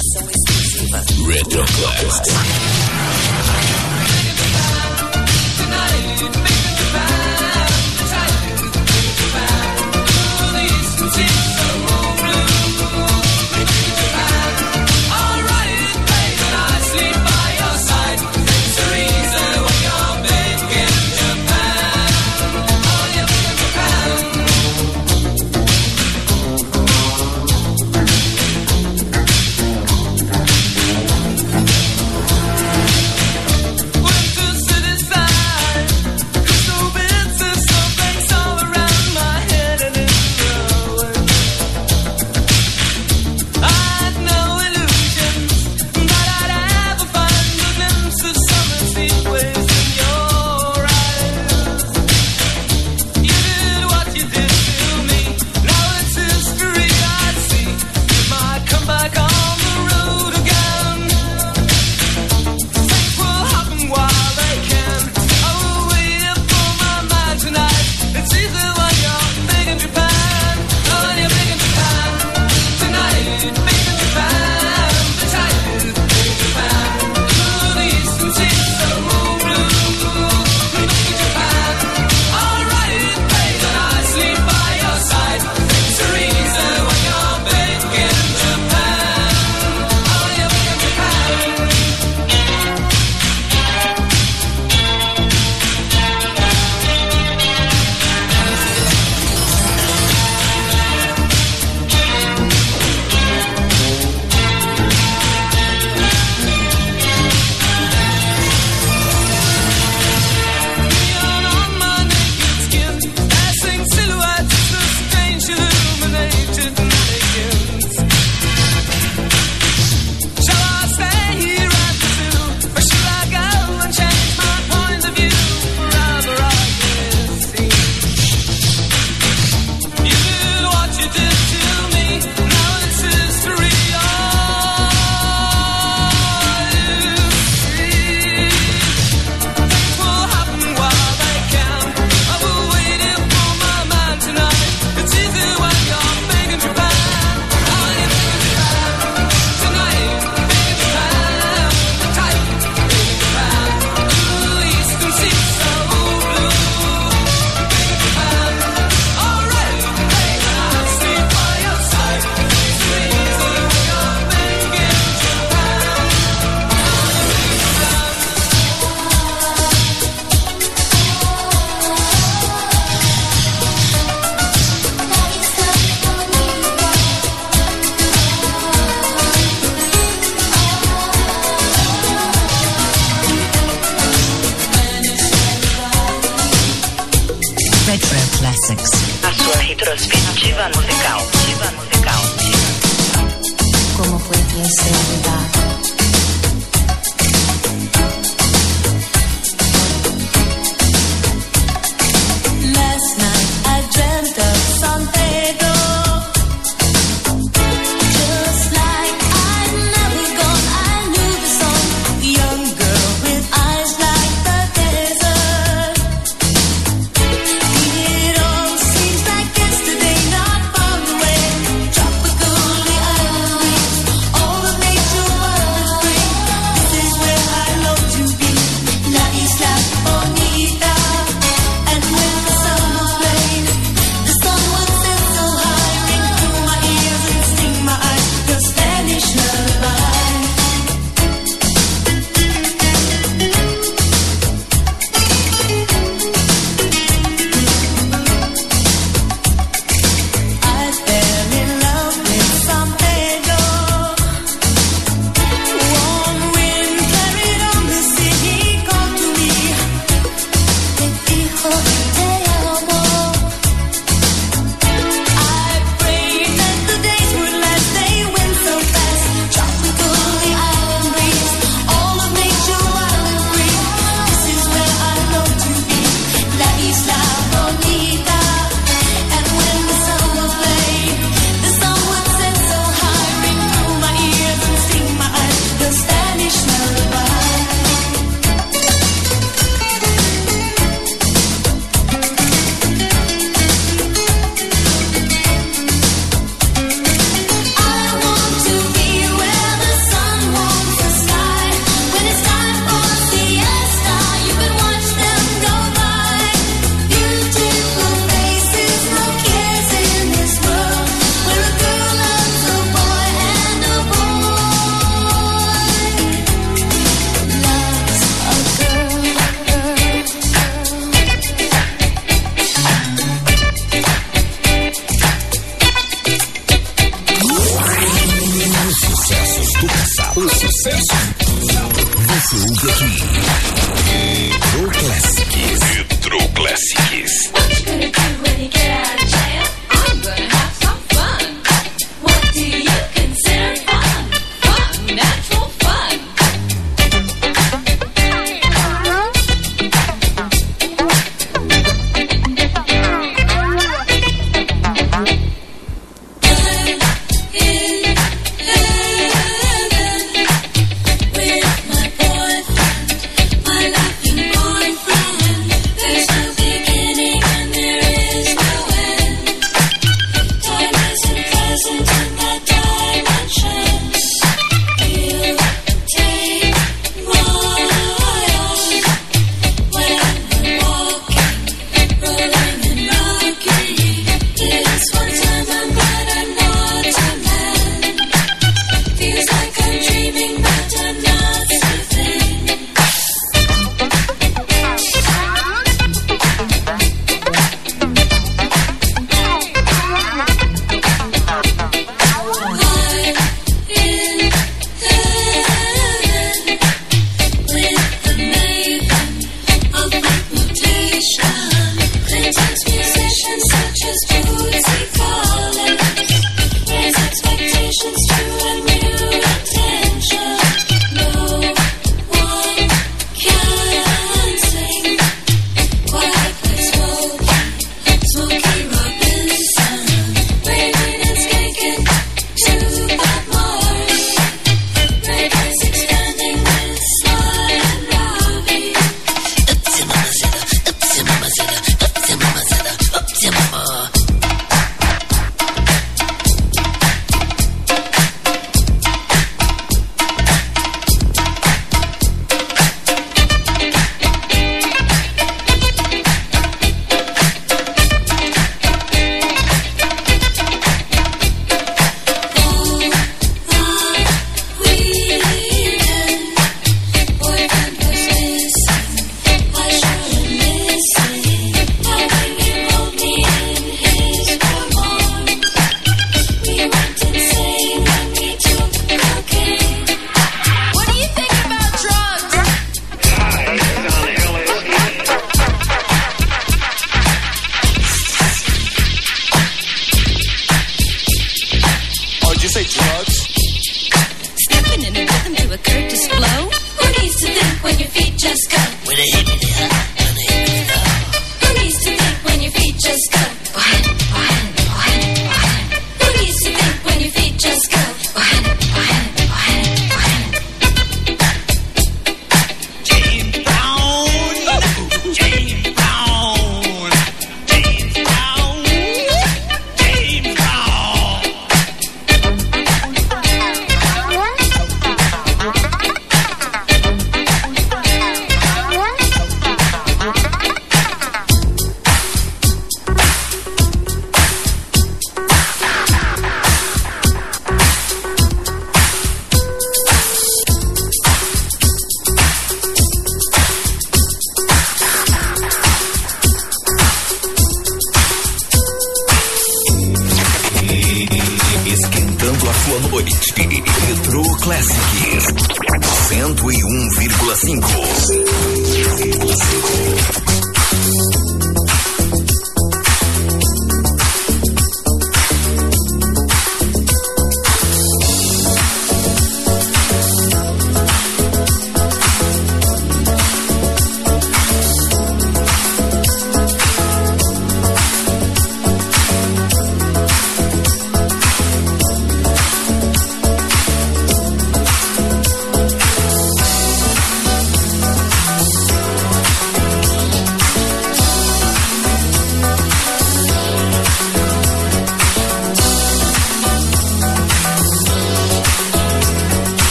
Versão 1.25 2.78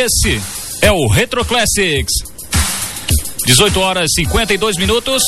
esse 0.00 0.40
é 0.80 0.90
o 0.90 1.06
Retro 1.08 1.44
Classics. 1.44 2.12
18 3.44 3.80
horas 3.80 4.08
e 4.12 4.22
52 4.22 4.78
minutos. 4.78 5.22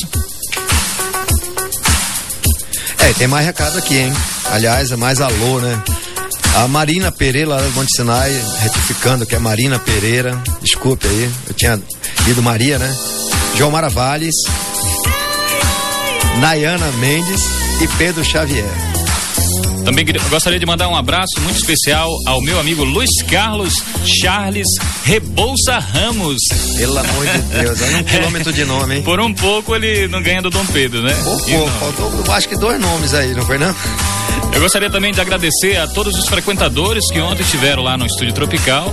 É, 2.98 3.12
tem 3.14 3.26
mais 3.26 3.44
recado 3.44 3.76
aqui, 3.76 3.98
hein? 3.98 4.12
Aliás, 4.50 4.90
é 4.90 4.96
mais 4.96 5.20
alô, 5.20 5.60
né? 5.60 5.82
A 6.56 6.68
Marina 6.68 7.12
Pereira, 7.12 7.50
lá 7.50 7.60
do 7.60 7.70
Monte 7.72 7.94
Sinai, 7.94 8.30
retificando 8.60 9.26
que 9.26 9.34
é 9.34 9.38
Marina 9.38 9.78
Pereira, 9.78 10.40
desculpe 10.62 11.06
aí, 11.06 11.30
eu 11.48 11.54
tinha 11.54 11.80
lido 12.26 12.42
Maria, 12.42 12.78
né? 12.78 12.96
João 13.56 13.70
Maravalles, 13.70 14.34
Nayana 16.38 16.90
Mendes 16.92 17.42
e 17.82 17.88
Pedro 17.98 18.24
Xavier. 18.24 18.91
Também 19.84 20.04
gostaria 20.30 20.58
de 20.58 20.66
mandar 20.66 20.88
um 20.88 20.96
abraço 20.96 21.40
muito 21.40 21.56
especial 21.58 22.08
ao 22.26 22.40
meu 22.40 22.58
amigo 22.60 22.84
Luiz 22.84 23.10
Carlos 23.28 23.74
Charles 24.20 24.66
Rebouça 25.04 25.78
Ramos. 25.78 26.38
Pelo 26.76 26.98
amor 26.98 27.26
de 27.26 27.38
Deus, 27.38 27.80
olha 27.82 27.96
um 27.98 28.02
quilômetro 28.04 28.52
de 28.52 28.64
nome, 28.64 28.96
hein? 28.96 29.02
Por 29.02 29.20
um 29.20 29.32
pouco 29.34 29.74
ele 29.74 30.08
não 30.08 30.22
ganha 30.22 30.40
do 30.42 30.50
Dom 30.50 30.64
Pedro, 30.66 31.02
né? 31.02 31.14
Pô, 31.24 31.30
não- 31.30 31.68
faltou 31.68 32.32
acho 32.34 32.48
que 32.48 32.56
dois 32.56 32.80
nomes 32.80 33.12
aí, 33.14 33.34
não 33.34 33.44
foi 33.44 33.58
não? 33.58 33.74
Eu 34.54 34.60
gostaria 34.60 34.90
também 34.90 35.12
de 35.12 35.20
agradecer 35.20 35.76
a 35.78 35.86
todos 35.86 36.16
os 36.18 36.26
frequentadores 36.28 37.10
que 37.10 37.20
ontem 37.20 37.42
estiveram 37.42 37.82
lá 37.82 37.96
no 37.96 38.06
Estúdio 38.06 38.32
Tropical. 38.34 38.92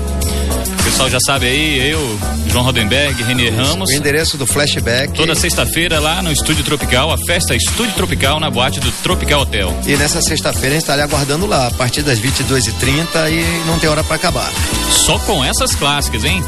pessoal 0.84 1.10
já 1.10 1.20
sabe 1.20 1.48
aí, 1.48 1.92
eu, 1.92 2.20
João 2.50 2.64
Rodenberg, 2.64 3.22
Renier 3.24 3.54
Ramos. 3.54 3.90
O 3.90 3.94
endereço 3.94 4.38
do 4.38 4.46
flashback. 4.46 5.14
Toda 5.14 5.36
sexta-feira 5.36 6.00
lá 6.00 6.22
no 6.22 6.32
Estúdio 6.32 6.64
Tropical, 6.64 7.12
a 7.12 7.18
festa 7.18 7.56
Estúdio 7.56 7.94
Tropical 7.94 8.40
na 8.40 8.50
boate 8.50 8.80
do 8.80 8.92
Tropical 9.04 9.42
Hotel. 9.42 9.74
E 9.86 9.96
nessa 9.96 10.22
sexta-feira 10.22 10.70
a 10.70 10.72
gente 10.72 10.82
está 10.82 10.94
ali 10.94 11.02
aguardando 11.04 11.46
lá, 11.46 11.68
a 11.68 11.72
partir 11.72 12.02
das 12.02 12.20
22h30 12.20 13.32
e 13.32 13.68
não 13.68 13.78
tem 13.80 13.90
hora 13.90 14.04
para 14.04 14.16
acabar. 14.16 14.52
Só 14.90 15.20
com 15.20 15.44
essas 15.44 15.76
clássicas, 15.76 16.26
hein? 16.26 16.44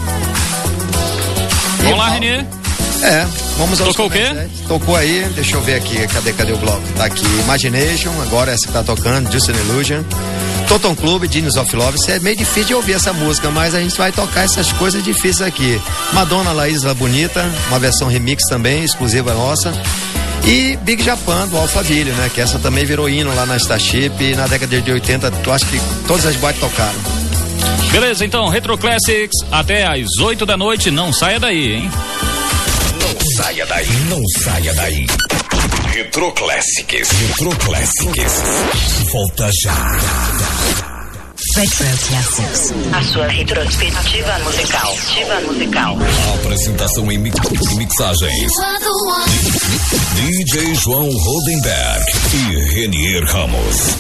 Vamos 1.84 1.98
lá, 1.98 2.10
Renier. 2.10 2.46
É, 3.04 3.26
vamos 3.58 3.82
aos 3.82 3.90
Tocou 3.90 4.06
o 4.06 4.10
quê? 4.10 4.28
Tocou 4.68 4.96
aí, 4.96 5.26
deixa 5.34 5.56
eu 5.56 5.62
ver 5.62 5.76
aqui, 5.76 6.08
cadê, 6.08 6.34
cadê 6.34 6.52
o 6.52 6.58
bloco? 6.58 6.82
Tá 6.96 7.06
aqui, 7.06 7.26
Imagination, 7.44 8.12
agora 8.22 8.52
essa 8.52 8.68
que 8.68 8.74
tá 8.74 8.84
tocando, 8.84 9.32
Just 9.32 9.50
an 9.50 9.54
Illusion. 9.54 10.04
Toton 10.72 10.96
Club, 10.96 11.30
Genius 11.30 11.58
of 11.58 11.76
Love, 11.76 11.98
isso 11.98 12.10
é 12.12 12.20
meio 12.20 12.38
difícil 12.38 12.64
de 12.64 12.74
ouvir 12.74 12.94
essa 12.94 13.12
música, 13.12 13.52
mas 13.52 13.76
a 13.76 13.82
gente 13.82 13.98
vai 13.98 14.10
tocar 14.10 14.46
essas 14.46 14.72
coisas 14.72 15.04
difíceis 15.04 15.42
aqui. 15.42 15.78
Madonna 16.14 16.54
La 16.54 16.70
Isla 16.70 16.94
Bonita, 16.94 17.44
uma 17.68 17.78
versão 17.78 18.08
remix 18.08 18.46
também, 18.48 18.82
exclusiva 18.82 19.34
nossa. 19.34 19.74
E 20.46 20.78
Big 20.78 21.04
Japan, 21.04 21.46
do 21.50 21.58
Alphaville, 21.58 22.12
né? 22.12 22.32
Que 22.34 22.40
essa 22.40 22.58
também 22.58 22.86
virou 22.86 23.10
hino 23.10 23.36
lá 23.36 23.46
na 23.46 23.58
Starship 23.58 24.14
e 24.22 24.34
na 24.34 24.48
década 24.48 24.80
de 24.80 24.92
80, 24.94 25.34
eu 25.46 25.52
acho 25.52 25.66
que 25.66 25.78
todas 26.08 26.26
as 26.26 26.38
boates 26.38 26.62
tocaram. 26.62 27.00
Beleza, 27.92 28.24
então, 28.24 28.48
Retro 28.48 28.78
Classics 28.78 29.46
até 29.52 29.86
às 29.86 30.20
8 30.22 30.46
da 30.46 30.56
noite. 30.56 30.90
Não 30.90 31.12
saia 31.12 31.38
daí, 31.38 31.74
hein? 31.74 31.92
Não 33.02 33.36
saia 33.36 33.66
daí, 33.66 33.90
não 34.08 34.22
saia 34.42 34.74
daí. 34.74 35.06
Retro 35.70 36.32
Classics. 36.32 37.10
Retro 37.12 37.56
Classics. 37.58 38.34
Volta 39.12 39.50
já. 39.64 39.74
Retro 41.56 41.98
Classics. 42.08 42.74
A 42.94 43.04
sua 43.04 43.28
retrospectiva 43.28 44.40
musical. 44.40 44.92
Ativa 44.94 45.40
musical. 45.42 45.98
Apresentação 46.36 47.12
em 47.12 47.18
mix- 47.20 47.38
em 47.72 47.76
mixagens. 47.76 48.52
DJ 50.16 50.74
João 50.76 51.10
Rodenberg 51.12 52.06
e 52.34 52.74
Renier 52.74 53.24
Ramos. 53.26 53.98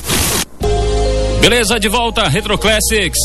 Beleza, 1.41 1.79
de 1.79 1.87
volta, 1.89 2.27
Retro 2.27 2.57
Classics. 2.57 3.19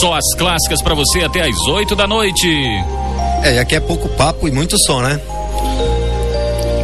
Só 0.00 0.14
as 0.14 0.34
clássicas 0.38 0.80
pra 0.80 0.94
você 0.94 1.20
até 1.22 1.42
às 1.42 1.58
8 1.66 1.94
da 1.96 2.06
noite. 2.06 2.46
É, 3.42 3.56
e 3.56 3.58
aqui 3.58 3.74
é 3.74 3.80
pouco 3.80 4.08
papo 4.10 4.46
e 4.48 4.50
muito 4.52 4.76
som, 4.86 5.00
né? 5.02 5.20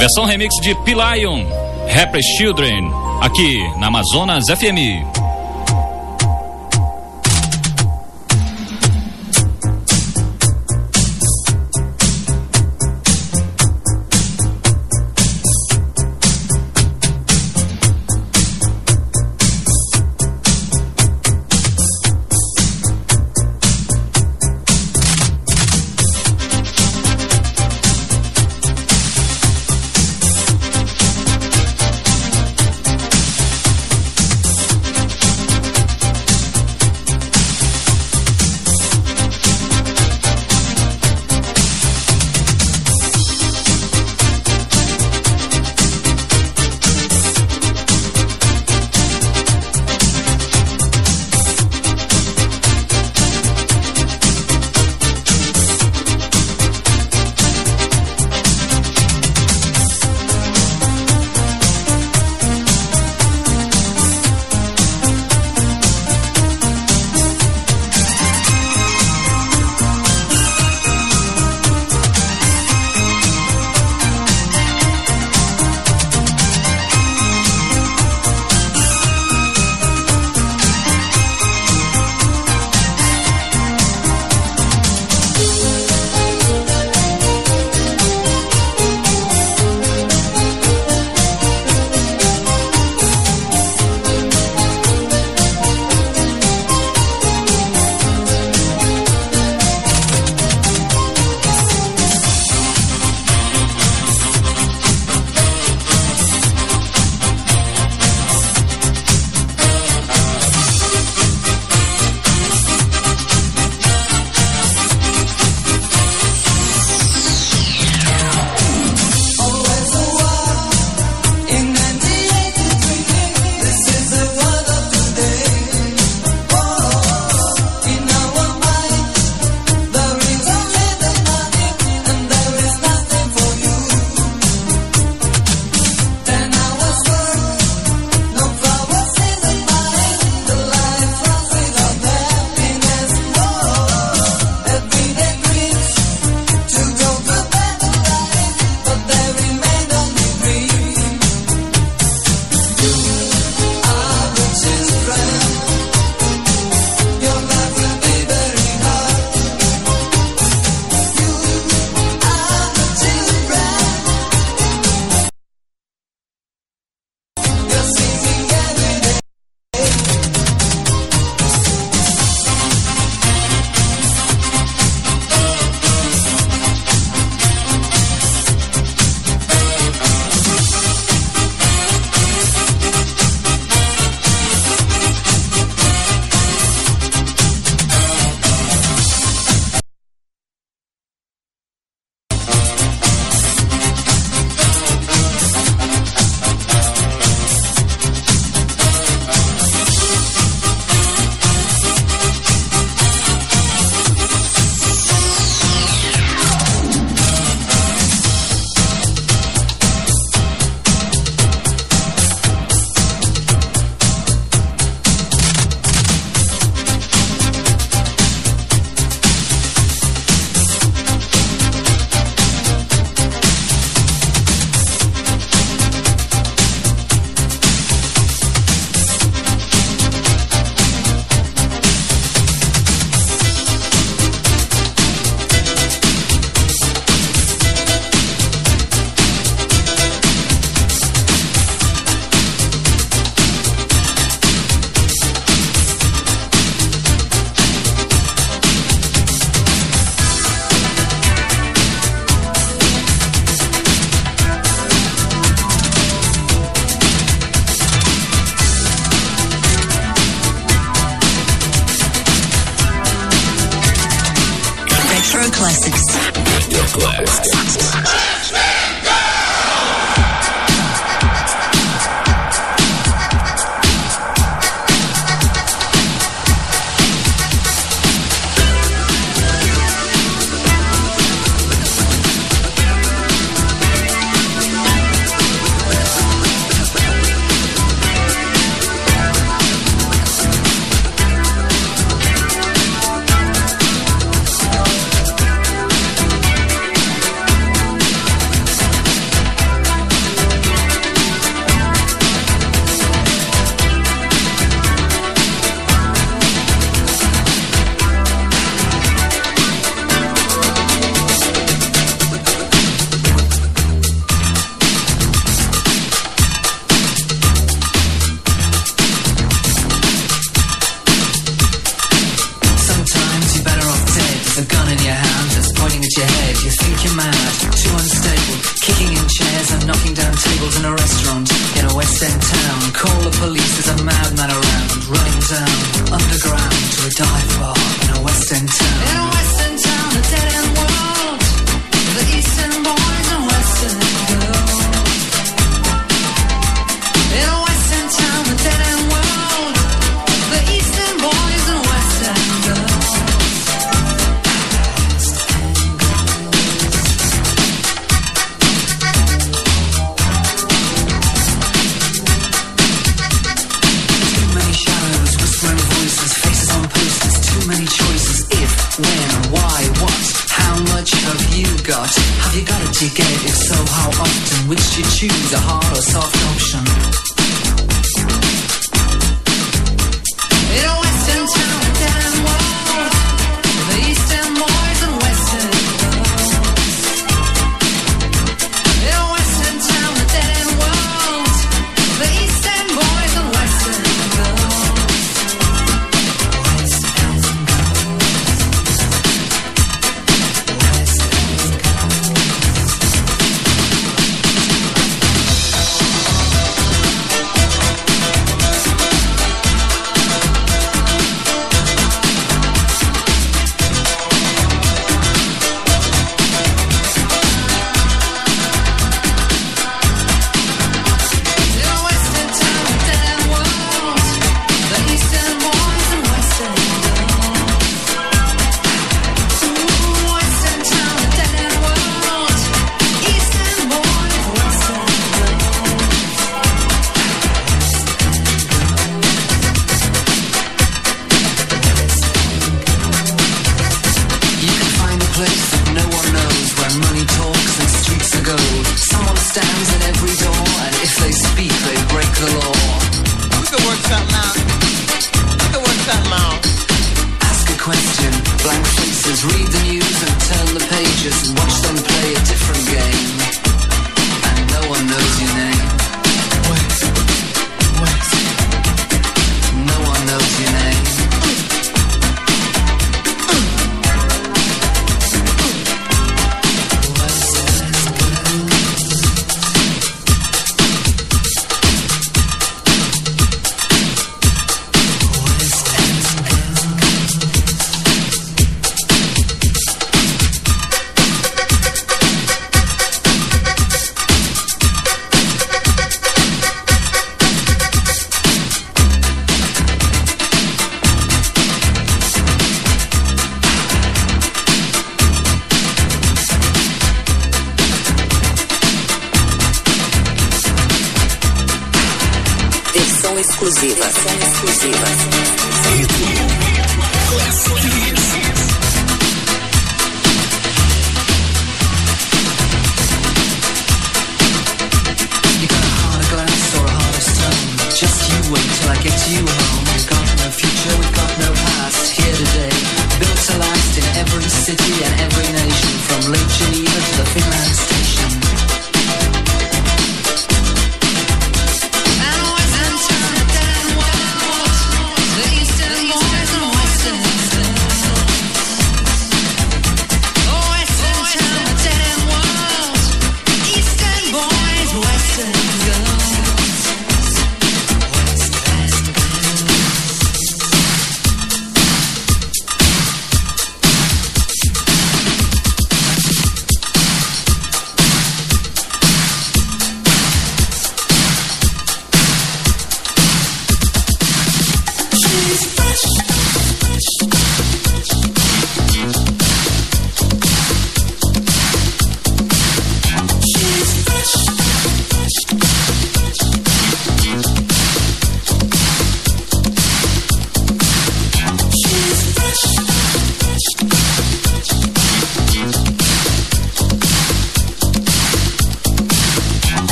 Versão 0.00 0.24
remix 0.24 0.54
de 0.62 0.74
P-Lion, 0.76 1.44
Happy 1.94 2.22
Children, 2.22 2.90
aqui 3.20 3.58
na 3.78 3.88
Amazonas 3.88 4.46
FM. 4.48 5.19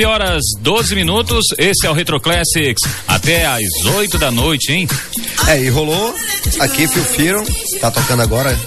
19 0.00 0.04
horas 0.06 0.42
12 0.60 0.94
minutos. 0.94 1.44
Esse 1.58 1.86
é 1.86 1.90
o 1.90 1.92
Retro 1.92 2.18
Classics. 2.20 2.82
Até 3.06 3.44
às 3.44 3.60
8 3.96 4.18
da 4.18 4.30
noite, 4.30 4.72
hein? 4.72 4.88
É, 5.46 5.58
e 5.60 5.68
rolou 5.68 6.14
aqui 6.58 6.86
Phil 6.88 7.04
Fearon, 7.04 7.44
tá 7.80 7.90
tocando 7.90 8.22
agora, 8.22 8.58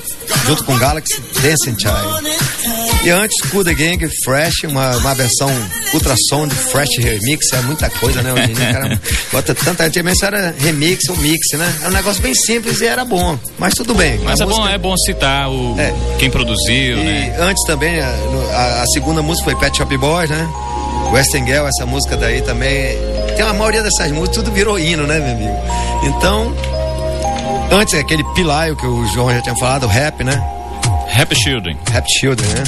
junto 0.46 0.64
com 0.64 0.78
Galaxy, 0.78 1.20
Dancing 1.42 1.76
Child. 1.80 3.04
E 3.04 3.10
antes, 3.10 3.36
Cool 3.50 3.64
The 3.66 3.74
Gang, 3.74 4.08
Fresh, 4.24 4.64
uma, 4.66 4.96
uma 4.98 5.14
versão 5.16 5.50
ultrassom 5.94 6.48
de 6.48 6.56
Fresh 6.56 6.98
Remix, 7.00 7.52
é 7.54 7.62
muita 7.62 7.90
coisa, 7.90 8.22
né? 8.22 8.32
Hoje 8.32 8.52
em 8.52 8.54
dia, 8.54 8.72
cara, 8.74 9.02
bota 9.34 9.56
tanta, 9.56 9.84
antigamente 9.86 10.24
era 10.24 10.54
remix 10.60 11.10
ou 11.10 11.18
mix, 11.18 11.58
né? 11.58 11.80
É 11.84 11.88
um 11.88 11.92
negócio 11.92 12.22
bem 12.22 12.34
simples 12.36 12.80
e 12.82 12.86
era 12.86 13.04
bom, 13.04 13.38
mas 13.58 13.74
tudo 13.74 13.94
bem. 13.95 14.20
Mas 14.24 14.40
é 14.40 14.45
bom, 14.45 14.52
música- 14.57 14.70
é 14.74 14.78
bom 14.78 14.95
citar 14.98 15.49
o 15.49 15.76
É. 15.80 15.94
quem 16.20 16.30
produziu, 16.30 16.98
E 16.98 17.03
né? 17.03 17.36
antes 17.40 17.64
também, 17.66 17.99
a- 17.99 18.82
a 18.84 18.86
segunda 18.94 19.22
música 19.22 19.45
foi 19.52 19.56
Pet 19.60 19.76
Shop 19.78 19.98
Boys, 19.98 20.30
né? 20.30 20.48
Western 21.14 21.45
Girl, 21.45 21.68
essa 21.68 21.85
música 21.85 22.18
daí 22.18 22.41
também. 22.41 22.98
Tem 23.35 23.45
a 23.45 23.53
maioria 23.53 23.84
dessas 23.84 24.11
músicas, 24.11 24.38
tudo 24.38 24.52
virou 24.52 24.80
hino, 24.80 25.06
né, 25.06 25.19
meu 25.19 25.35
amigo? 25.35 26.18
Então, 26.18 26.56
antes 27.72 27.94
aquele 27.94 28.23
Pilaio 28.34 28.76
que 28.76 28.85
o 28.88 29.06
João 29.14 29.31
já 29.31 29.41
tinha 29.41 29.56
falado, 29.56 29.84
o 29.84 29.88
rap, 29.88 30.23
né? 30.23 30.41
Happy 31.15 31.35
Children. 31.35 31.77
Rap 31.91 32.06
Children, 32.19 32.49
né? 32.49 32.64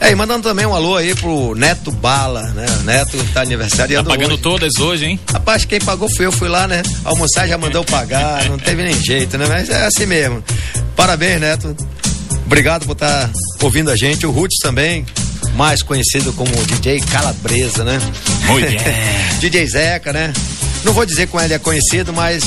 É, 0.00 0.10
e 0.10 0.14
mandando 0.14 0.48
também 0.48 0.66
um 0.66 0.74
alô 0.74 0.96
aí 0.96 1.14
pro 1.14 1.54
Neto 1.54 1.90
Bala, 1.92 2.42
né? 2.50 2.66
O 2.80 2.82
Neto 2.82 3.16
tá 3.16 3.24
Tá 3.34 3.40
aniversariando 3.42 4.08
pagando 4.08 4.34
hoje. 4.34 4.42
todas 4.42 4.76
hoje, 4.78 5.06
hein? 5.06 5.20
Rapaz, 5.32 5.64
quem 5.64 5.80
pagou 5.80 6.08
fui 6.16 6.26
eu, 6.26 6.32
fui 6.32 6.48
lá, 6.48 6.66
né? 6.66 6.82
Almoçar 7.04 7.46
já 7.46 7.56
mandou 7.58 7.84
pagar, 7.84 8.44
não 8.50 8.58
teve 8.58 8.82
nem 8.82 8.94
jeito, 8.94 9.38
né? 9.38 9.46
Mas 9.48 9.68
é 9.70 9.86
assim 9.86 10.06
mesmo. 10.06 10.42
Parabéns, 10.96 11.40
Neto. 11.40 11.76
Obrigado 12.46 12.86
por 12.86 12.92
estar 12.92 13.30
ouvindo 13.62 13.90
a 13.90 13.96
gente. 13.96 14.24
O 14.26 14.30
Roots 14.30 14.58
também, 14.62 15.04
mais 15.54 15.82
conhecido 15.82 16.32
como 16.32 16.50
DJ 16.66 17.00
Calabresa, 17.00 17.84
né? 17.84 17.98
Muito 18.46 18.66
bem. 18.66 18.78
DJ 19.40 19.66
Zeca, 19.66 20.12
né? 20.12 20.32
Não 20.84 20.92
vou 20.92 21.04
dizer 21.04 21.26
como 21.28 21.42
ele 21.42 21.54
é 21.54 21.58
conhecido, 21.58 22.12
mas 22.12 22.44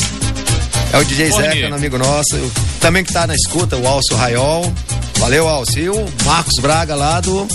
é 0.93 0.97
o 0.97 1.05
DJ 1.05 1.29
Porra, 1.29 1.43
Zeca, 1.43 1.69
um 1.69 1.73
amigo 1.75 1.97
nosso. 1.97 2.37
Também 2.79 3.03
que 3.03 3.13
tá 3.13 3.27
na 3.27 3.35
escuta, 3.35 3.77
o 3.77 3.87
Alcio 3.87 4.15
Raiol. 4.15 4.73
Valeu, 5.19 5.47
Alcio. 5.47 5.83
E 5.83 5.89
o 5.89 6.05
Marcos 6.25 6.55
Braga 6.59 6.95
lá 6.95 7.19
do 7.21 7.47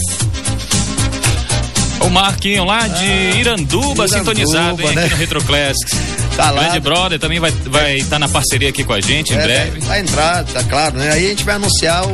O 2.01 2.09
Marquinho 2.09 2.65
lá 2.65 2.87
de 2.87 3.05
Iranduba, 3.05 3.39
Iranduba, 3.39 4.09
sintonizado, 4.09 4.83
hein, 4.83 4.95
né? 4.95 5.05
aqui 5.05 5.15
no 5.15 5.17
Retro 5.17 5.45
Classics. 5.45 5.93
Tá 6.37 6.51
lá. 6.51 6.63
Grande 6.65 6.81
brother 6.81 7.19
também 7.19 7.41
vai 7.41 7.51
estar 7.51 7.71
vai 7.71 7.99
tá 8.03 8.19
na 8.19 8.29
parceria 8.29 8.69
aqui 8.69 8.85
com 8.85 8.93
a 8.93 9.01
gente 9.01 9.33
em 9.33 9.37
É, 9.37 9.43
breve. 9.43 9.81
Vai, 9.81 9.89
vai 9.89 10.01
entrar, 10.01 10.45
tá 10.45 10.63
claro, 10.65 10.97
né? 10.97 11.11
Aí 11.13 11.27
a 11.27 11.29
gente 11.31 11.45
vai 11.45 11.55
anunciar 11.55 12.07
o, 12.07 12.13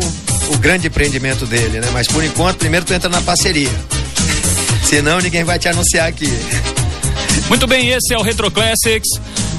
o 0.53 0.59
grande 0.59 0.87
empreendimento 0.87 1.47
dele, 1.47 1.81
né? 1.81 1.89
Mas 1.93 2.07
por 2.07 2.23
enquanto, 2.23 2.59
primeiro 2.59 2.85
tu 2.85 2.93
entra 2.93 3.09
na 3.09 3.21
parceria. 3.23 3.71
Senão 4.85 5.19
ninguém 5.19 5.45
vai 5.45 5.59
te 5.59 5.69
anunciar 5.69 6.09
aqui. 6.09 6.29
Muito 7.49 7.67
bem, 7.67 7.91
esse 7.91 8.15
é 8.15 8.19
o 8.19 8.23
Retro 8.23 8.51
Classics. 8.51 9.09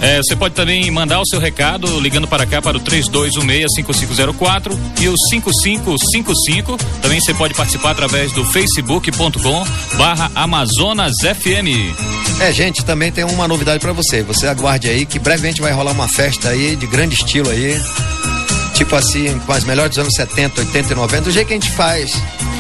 É, 0.02 0.18
você 0.18 0.36
pode 0.36 0.54
também 0.54 0.92
mandar 0.92 1.22
o 1.22 1.26
seu 1.26 1.40
recado 1.40 2.00
ligando 2.00 2.28
para 2.28 2.46
cá 2.46 2.62
para 2.62 2.76
o 2.76 2.80
3216-5504 2.82 4.78
e 5.00 5.08
o 5.08 5.16
5555. 5.30 6.78
Também 7.02 7.22
você 7.22 7.34
pode 7.34 7.54
participar 7.54 7.92
através 7.92 8.34
do 8.34 8.44
facebook.com 8.46 9.66
barra 9.98 10.30
Amazonas 10.36 11.14
FM. 11.22 11.96
É, 12.42 12.52
gente, 12.52 12.84
também 12.84 13.12
tem 13.12 13.24
uma 13.24 13.48
novidade 13.48 13.80
pra 13.80 13.94
você. 13.94 14.22
Você 14.24 14.46
aguarde 14.48 14.90
aí 14.90 15.06
que 15.06 15.20
brevemente 15.20 15.62
vai 15.62 15.72
rolar 15.72 15.92
uma 15.92 16.10
festa 16.10 16.50
aí 16.50 16.76
de 16.76 16.86
grande 16.86 17.16
estilo 17.16 17.50
aí. 17.50 17.80
Tipo 18.84 18.96
assim, 18.98 19.40
com 19.46 19.54
as 19.54 19.64
melhores 19.64 19.92
dos 19.92 20.00
anos 20.00 20.14
70, 20.14 20.60
80 20.60 20.92
e 20.92 20.96
90, 20.96 21.22
do 21.24 21.32
jeito 21.32 21.48
que 21.48 21.54
a 21.54 21.56
gente 21.56 21.72
faz. 21.72 22.12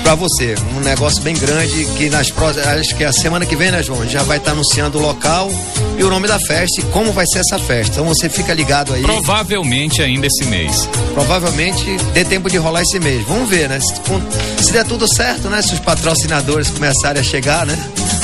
pra 0.03 0.15
você. 0.15 0.55
Um 0.75 0.79
negócio 0.79 1.21
bem 1.21 1.35
grande 1.35 1.85
que 1.97 2.09
nas 2.09 2.29
próximas. 2.31 2.65
Acho 2.67 2.95
que 2.95 3.03
a 3.03 3.11
semana 3.11 3.45
que 3.45 3.55
vem, 3.57 3.71
né, 3.71 3.83
João? 3.83 4.07
Já 4.07 4.23
vai 4.23 4.37
estar 4.37 4.51
anunciando 4.51 4.97
o 4.99 5.01
local 5.01 5.49
e 5.97 6.03
o 6.03 6.09
nome 6.09 6.27
da 6.27 6.39
festa 6.39 6.79
e 6.81 6.83
como 6.85 7.11
vai 7.11 7.25
ser 7.27 7.39
essa 7.39 7.59
festa. 7.59 7.91
Então 7.95 8.05
você 8.05 8.29
fica 8.29 8.53
ligado 8.53 8.93
aí. 8.93 9.01
Provavelmente 9.01 10.01
ainda 10.01 10.25
esse 10.27 10.45
mês. 10.45 10.87
Provavelmente 11.13 11.97
dê 12.13 12.23
tempo 12.23 12.49
de 12.49 12.57
rolar 12.57 12.81
esse 12.81 12.99
mês. 12.99 13.25
Vamos 13.27 13.49
ver, 13.49 13.67
né? 13.67 13.79
Se, 13.81 13.93
com- 14.01 14.21
se 14.61 14.71
der 14.71 14.85
tudo 14.85 15.07
certo, 15.07 15.49
né? 15.49 15.61
Se 15.61 15.73
os 15.73 15.79
patrocinadores 15.79 16.69
começarem 16.69 17.19
a 17.21 17.23
chegar, 17.23 17.65
né? 17.65 17.77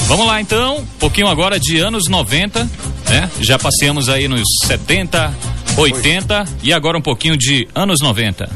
Vamos 0.07 0.25
lá 0.25 0.39
então, 0.41 0.77
um 0.79 0.85
pouquinho 0.99 1.27
agora 1.27 1.59
de 1.59 1.79
anos 1.79 2.07
90, 2.09 2.63
né? 3.09 3.29
Já 3.41 3.59
passeamos 3.59 4.09
aí 4.09 4.27
nos 4.27 4.43
70, 4.67 5.33
80 5.79 6.45
e 6.61 6.73
agora 6.73 6.97
um 6.97 7.01
pouquinho 7.01 7.37
de 7.37 7.67
anos 7.73 8.01
90. 8.01 8.49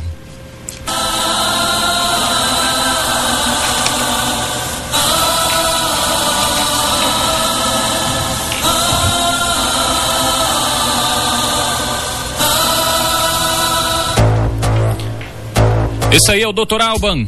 Esse 16.12 16.32
aí 16.32 16.41
é 16.41 16.48
o 16.48 16.52
Dr. 16.52 16.82
Alban. 16.82 17.26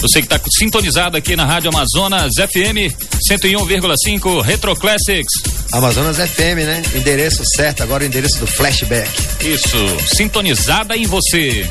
Você 0.00 0.20
que 0.20 0.34
está 0.34 0.40
sintonizado 0.58 1.16
aqui 1.16 1.36
na 1.36 1.44
Rádio 1.44 1.68
Amazonas 1.68 2.32
FM 2.34 2.94
101,5 3.30 4.40
Retro 4.40 4.74
Classics. 4.76 5.51
Amazonas 5.72 6.18
FM, 6.18 6.66
né? 6.66 6.82
Endereço 6.94 7.42
certo, 7.56 7.82
agora 7.82 8.04
o 8.04 8.06
endereço 8.06 8.38
do 8.38 8.46
flashback. 8.46 9.10
Isso, 9.40 9.78
sintonizada 10.14 10.96
em 10.96 11.06
você. 11.06 11.66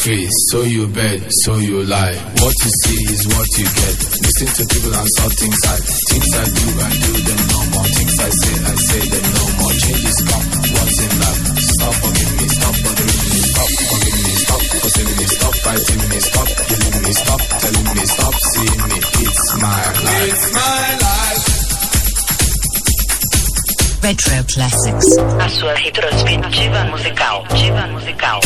Free, 0.00 0.26
so 0.48 0.62
you 0.62 0.88
bed, 0.88 1.20
so 1.44 1.60
you 1.60 1.84
lie. 1.84 2.16
What 2.40 2.56
you 2.64 2.70
see 2.72 3.00
is 3.12 3.20
what 3.36 3.48
you 3.60 3.68
get. 3.68 3.96
Listen 4.24 4.48
to 4.48 4.62
people 4.72 4.96
and 4.96 5.08
saw 5.12 5.28
things 5.28 5.60
I 5.60 5.76
things 6.08 6.30
I 6.40 6.44
do, 6.56 6.66
I 6.80 6.90
do 7.04 7.12
them 7.20 7.40
no 7.52 7.60
more. 7.68 7.84
Things 7.84 8.16
I 8.16 8.30
say, 8.32 8.54
I 8.64 8.74
say 8.80 9.02
them 9.12 9.26
no 9.28 9.44
more. 9.60 9.74
Changes 9.76 10.18
come, 10.24 10.46
what's 10.72 10.98
in 11.04 11.12
life? 11.20 11.42
Stop 11.60 11.94
forgiving 12.00 12.36
me, 12.40 12.46
stop 12.48 12.76
bothering 12.80 13.20
me, 13.28 13.40
stop 13.44 13.70
forgiving 13.76 14.24
me, 14.24 14.34
stop 14.40 14.62
fussing 14.80 15.10
me, 15.20 15.26
stop 15.28 15.54
fighting 15.60 16.02
me, 16.08 16.18
stop 16.24 16.48
killing 16.48 16.96
me, 17.04 17.12
stop 17.12 17.42
telling 17.60 17.88
me, 17.92 18.04
stop 18.08 18.34
seeing 18.40 18.80
me. 18.88 18.98
It's 19.20 19.46
my 19.60 19.84
life. 20.00 20.32
It's 20.32 20.46
my 20.56 20.79
Retro 24.10 24.44
Classics. 24.52 25.06
A 25.38 25.48
sua 25.48 25.72
retrospectiva 25.74 26.82
musical. 26.86 27.46
Diva 27.54 27.86
musical. 27.86 28.40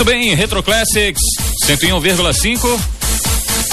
Muito 0.00 0.12
bem, 0.12 0.34
Retro 0.34 0.62
Classics 0.62 1.20
101,5. 1.66 2.80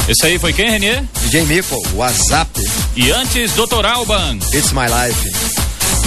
Esse 0.09 0.25
aí 0.25 0.37
foi 0.37 0.51
quem, 0.51 0.69
Renier? 0.69 1.01
DJ 1.21 1.45
Mico, 1.45 1.81
WhatsApp. 1.93 2.51
E 2.97 3.09
antes, 3.11 3.53
Dr. 3.53 3.85
Alban. 3.85 4.37
It's 4.51 4.73
My 4.73 4.87
Life. 4.87 5.31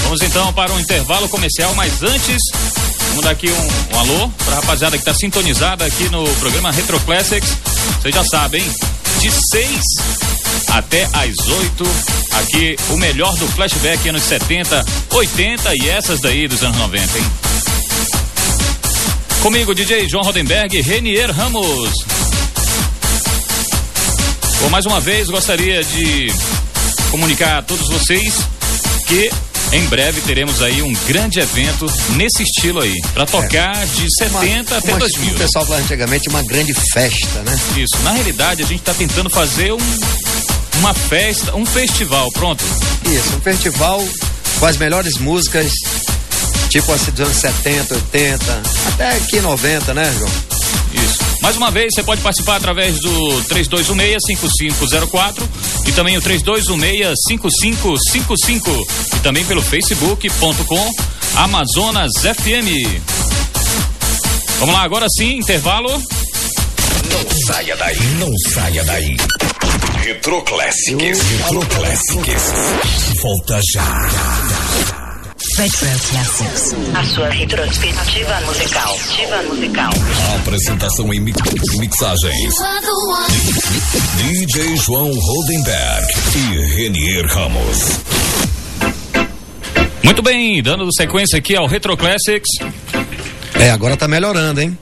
Vamos 0.02 0.20
então 0.20 0.52
para 0.52 0.74
um 0.74 0.78
intervalo 0.78 1.26
comercial, 1.26 1.74
mas 1.74 2.02
antes, 2.02 2.36
vamos 3.08 3.24
dar 3.24 3.30
aqui 3.30 3.50
um, 3.50 3.96
um 3.96 3.98
alô 3.98 4.28
para 4.44 4.52
a 4.52 4.56
rapaziada 4.56 4.98
que 4.98 5.00
está 5.00 5.14
sintonizada 5.14 5.86
aqui 5.86 6.10
no 6.10 6.28
programa 6.34 6.70
Retro 6.70 7.00
Classics. 7.00 7.56
Vocês 8.02 8.14
já 8.14 8.22
sabem, 8.22 8.62
de 9.20 9.30
6 9.30 9.80
até 10.68 11.04
às 11.14 11.48
8, 11.48 11.84
aqui 12.32 12.76
o 12.90 12.98
melhor 12.98 13.34
do 13.38 13.48
flashback 13.48 14.06
anos 14.06 14.24
70, 14.24 14.84
80 15.14 15.76
e 15.76 15.88
essas 15.88 16.20
daí 16.20 16.46
dos 16.46 16.62
anos 16.62 16.76
90, 16.76 17.18
hein? 17.18 17.24
Comigo, 19.42 19.74
DJ 19.74 20.08
João 20.08 20.22
Rodenberg 20.22 20.76
e 20.76 20.82
Renier 20.82 21.30
Ramos. 21.30 21.90
Bom, 24.60 24.68
mais 24.68 24.84
uma 24.84 25.00
vez 25.00 25.28
gostaria 25.30 25.82
de 25.82 26.30
comunicar 27.10 27.58
a 27.58 27.62
todos 27.62 27.88
vocês 27.88 28.34
que 29.06 29.30
em 29.72 29.82
breve 29.86 30.20
teremos 30.20 30.60
aí 30.62 30.82
um 30.82 30.92
grande 31.06 31.40
evento 31.40 31.86
nesse 32.16 32.42
estilo 32.42 32.80
aí, 32.80 33.00
para 33.14 33.24
tocar 33.24 33.86
de 33.86 34.06
70 34.18 34.76
até 34.76 34.90
Uma- 34.92 34.98
2000. 34.98 35.34
O 35.34 35.38
pessoal 35.38 35.64
falava 35.64 35.82
antigamente 35.84 36.28
uma 36.28 36.42
grande 36.42 36.74
festa, 36.92 37.40
né? 37.42 37.58
Isso. 37.76 37.96
Na 38.02 38.12
realidade, 38.12 38.62
a 38.62 38.66
gente 38.66 38.80
está 38.80 38.92
tentando 38.92 39.30
fazer 39.30 39.72
um, 39.72 39.78
uma 40.80 40.92
festa, 40.92 41.56
um 41.56 41.64
festival, 41.64 42.30
pronto. 42.32 42.62
Isso, 43.06 43.36
um 43.36 43.40
festival 43.40 44.06
com 44.58 44.66
as 44.66 44.76
melhores 44.76 45.16
músicas, 45.18 45.70
tipo 46.70 46.92
assim 46.92 47.10
dos 47.10 47.20
anos 47.20 47.36
70, 47.36 47.94
80, 47.94 48.62
até 48.88 49.16
aqui 49.16 49.40
90, 49.40 49.92
né, 49.92 50.14
João? 50.16 50.30
Isso. 50.92 51.18
Mais 51.42 51.56
uma 51.56 51.70
vez, 51.70 51.94
você 51.94 52.02
pode 52.02 52.20
participar 52.20 52.56
através 52.56 52.98
do 53.00 53.10
3216-5504 53.44 55.40
e 55.86 55.92
também 55.92 56.16
o 56.16 56.22
3216-5555 56.22 58.84
e 59.16 59.20
também 59.20 59.44
pelo 59.44 59.62
facebook.com 59.62 60.92
Amazonas 61.36 62.10
FM. 62.22 63.00
Vamos 64.58 64.74
lá, 64.74 64.82
agora 64.82 65.06
sim, 65.08 65.36
intervalo. 65.38 65.88
Não 65.90 67.30
saia 67.46 67.76
daí, 67.76 68.00
não 68.18 68.32
saia 68.52 68.82
daí. 68.84 69.16
Retro 70.02 70.42
Classics, 70.42 71.20
Retro 71.20 71.64
Classics. 71.66 72.42
Volta 73.22 73.60
já. 73.72 74.99
Retro 75.60 75.88
Classics. 76.08 76.74
A 76.94 77.04
sua 77.04 77.28
retrospectiva 77.28 78.40
musical. 78.46 78.94
Ativa 78.94 79.42
musical. 79.42 79.90
Apresentação 80.36 81.12
e 81.12 81.20
mi- 81.20 81.34
mixagens. 81.78 82.54
DJ 84.16 84.76
João 84.78 85.12
Rodenberg 85.12 86.06
e 86.34 86.74
Renier 86.74 87.26
Ramos. 87.26 88.00
Muito 90.02 90.22
bem, 90.22 90.62
dando 90.62 90.88
sequência 90.94 91.38
aqui 91.38 91.54
ao 91.54 91.66
Retro 91.66 91.94
Classics. 91.94 92.48
É, 93.60 93.70
agora 93.70 93.98
tá 93.98 94.08
melhorando, 94.08 94.62
hein? 94.62 94.78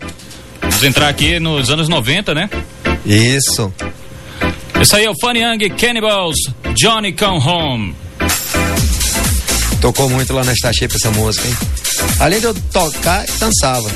Vamos 0.60 0.84
entrar 0.84 1.08
aqui 1.08 1.40
nos 1.40 1.70
anos 1.70 1.88
90, 1.88 2.34
né? 2.34 2.48
Isso. 3.04 3.72
Esse 4.80 4.94
aí 4.94 5.06
é 5.06 5.10
o 5.10 5.14
Funny 5.20 5.40
Young 5.40 5.70
Cannibals, 5.70 6.36
Johnny 6.74 7.12
Come 7.12 7.40
Home. 7.44 7.96
Tocou 9.80 10.08
muito 10.10 10.32
lá 10.32 10.44
na 10.44 10.52
Estachipa 10.52 10.96
essa 10.96 11.10
música, 11.10 11.46
hein? 11.46 11.56
Além 12.20 12.40
de 12.40 12.46
eu 12.46 12.54
tocar, 12.54 13.24
dançava. 13.38 13.90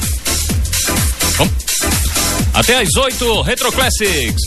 Até 2.54 2.80
às 2.80 2.94
8, 2.94 3.42
Retro 3.42 3.72
Classics. 3.72 4.42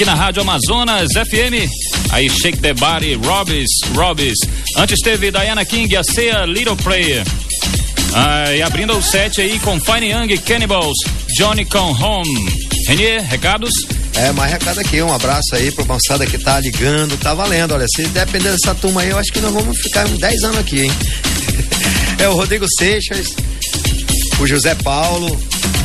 Aqui 0.00 0.04
na 0.06 0.14
Rádio 0.14 0.40
Amazonas 0.40 1.08
FM. 1.12 1.68
Aí, 2.10 2.30
Shake 2.30 2.58
the 2.58 2.72
Body, 2.72 3.16
Robbins, 3.16 3.68
Robbins. 3.94 4.38
Antes 4.78 4.98
teve 5.02 5.30
Diana 5.30 5.62
King, 5.62 5.94
a 5.94 6.02
Ceia 6.02 6.46
Little 6.46 6.76
Prayer. 6.76 7.22
Ah, 8.14 8.50
e 8.50 8.62
abrindo 8.62 8.96
o 8.96 9.02
set 9.02 9.42
aí 9.42 9.58
com 9.58 9.78
Fine 9.78 10.10
Young, 10.10 10.38
Cannibals, 10.38 10.96
Johnny 11.36 11.66
Come 11.66 12.02
Home. 12.02 12.50
Renier, 12.88 13.22
recados? 13.22 13.70
É, 14.14 14.32
mais 14.32 14.50
recado 14.50 14.80
aqui, 14.80 15.02
um 15.02 15.12
abraço 15.12 15.54
aí 15.54 15.70
pro 15.70 15.84
moçada 15.84 16.24
que 16.24 16.38
tá 16.38 16.58
ligando, 16.60 17.18
tá 17.18 17.34
valendo, 17.34 17.74
olha, 17.74 17.86
se 17.94 18.06
depender 18.08 18.52
dessa 18.52 18.74
turma 18.74 19.02
aí, 19.02 19.10
eu 19.10 19.18
acho 19.18 19.30
que 19.30 19.40
nós 19.40 19.52
vamos 19.52 19.76
ficar 19.80 20.06
uns 20.06 20.18
10 20.18 20.44
anos 20.44 20.58
aqui, 20.58 20.84
hein? 20.84 20.92
É 22.18 22.28
o 22.28 22.34
Rodrigo 22.34 22.66
Seixas, 22.78 23.34
o 24.40 24.46
José 24.46 24.74
Paulo, 24.76 25.38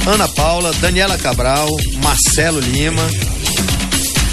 Ana 0.06 0.28
Paula, 0.28 0.72
Daniela 0.80 1.18
Cabral, 1.18 1.68
Marcelo 2.02 2.60
Lima, 2.60 3.06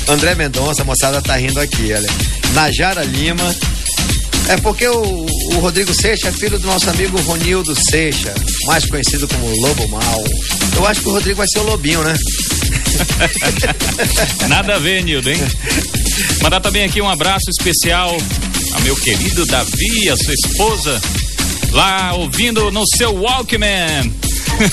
André 0.09 0.35
Mendonça, 0.35 0.83
a 0.83 0.85
moçada 0.85 1.23
tá 1.23 1.37
rindo 1.37 1.61
aqui, 1.61 1.93
olha. 1.93 2.09
Najara 2.55 3.05
Lima. 3.05 3.55
É 4.49 4.57
porque 4.57 4.87
o, 4.87 5.27
o 5.55 5.59
Rodrigo 5.61 5.95
Seixas 5.95 6.35
é 6.35 6.39
filho 6.39 6.59
do 6.59 6.67
nosso 6.67 6.91
amigo 6.91 7.21
Ronildo 7.23 7.75
Seixas, 7.91 8.35
mais 8.67 8.85
conhecido 8.87 9.29
como 9.29 9.49
Lobo 9.61 9.89
Mal. 9.89 10.25
Eu 10.77 10.87
acho 10.87 11.01
que 11.01 11.09
o 11.09 11.13
Rodrigo 11.13 11.37
vai 11.37 11.47
ser 11.49 11.61
o 11.61 11.65
Lobinho, 11.65 12.03
né? 12.03 12.15
Nada 14.49 14.75
a 14.75 14.79
ver, 14.79 15.03
Nildo, 15.03 15.31
hein? 15.31 15.39
Mandar 16.43 16.61
também 16.61 16.85
aqui 16.85 17.01
um 17.01 17.09
abraço 17.09 17.49
especial 17.51 18.17
ao 18.73 18.81
meu 18.81 18.97
querido 18.97 19.47
Davi, 19.47 20.11
a 20.11 20.17
sua 20.17 20.35
esposa, 20.35 21.01
lá 21.71 22.15
ouvindo 22.15 22.71
no 22.71 22.85
seu 22.97 23.15
Walkman. 23.15 24.13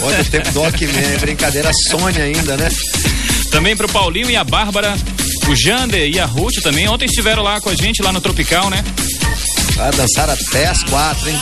Olha 0.01 0.22
o 0.22 0.26
tempo 0.26 0.51
do 0.51 0.61
Walkman, 0.61 1.18
brincadeira 1.22 1.72
Sônia 1.89 2.23
ainda, 2.23 2.57
né? 2.57 2.69
Também 3.51 3.76
pro 3.76 3.88
Paulinho 3.88 4.30
e 4.30 4.35
a 4.35 4.43
Bárbara, 4.43 4.95
o 5.50 5.56
Jander 5.56 6.08
e 6.08 6.20
a 6.20 6.26
Ruth 6.26 6.62
também. 6.62 6.88
Ontem 6.88 7.06
estiveram 7.06 7.42
lá 7.42 7.60
com 7.60 7.70
a 7.70 7.76
gente, 7.76 8.04
lá 8.04 8.12
no 8.12 8.22
Tropical, 8.22 8.70
né? 8.70 8.84
Vai 9.76 9.92
dançar 9.92 10.30
até 10.30 10.68
as 10.68 10.84
quatro, 10.84 11.28
hein? 11.28 11.40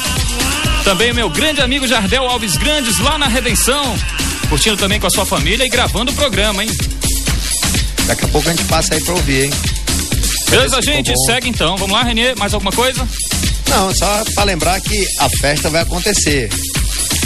Também 0.84 1.12
meu 1.12 1.30
grande 1.30 1.62
amigo 1.62 1.86
Jardel 1.86 2.24
Alves 2.24 2.56
Grandes, 2.56 3.00
lá 3.00 3.18
na 3.18 3.28
Redenção. 3.28 3.98
Curtindo 4.50 4.78
também 4.78 5.00
com 5.00 5.08
a 5.08 5.10
sua 5.10 5.26
família 5.26 5.66
e 5.66 5.70
gravando 5.70 6.12
o 6.12 6.16
programa, 6.16 6.64
hein? 6.64 6.70
Daqui 8.06 8.24
a 8.24 8.28
pouco 8.30 8.48
a 8.48 8.54
gente 8.54 8.64
passa 8.66 8.94
aí 8.94 9.04
pra 9.04 9.14
ouvir, 9.14 9.46
hein? 9.46 9.52
Beleza, 10.50 10.82
gente? 10.82 11.12
Segue 11.26 11.50
então. 11.50 11.76
Vamos 11.76 11.94
lá, 11.94 12.04
Renê, 12.04 12.34
mais 12.36 12.54
alguma 12.54 12.72
coisa? 12.72 13.06
Não, 13.70 13.94
só 13.94 14.24
pra 14.34 14.46
lembrar 14.46 14.80
que 14.80 15.06
a 15.20 15.30
festa 15.30 15.70
vai 15.70 15.82
acontecer. 15.82 16.50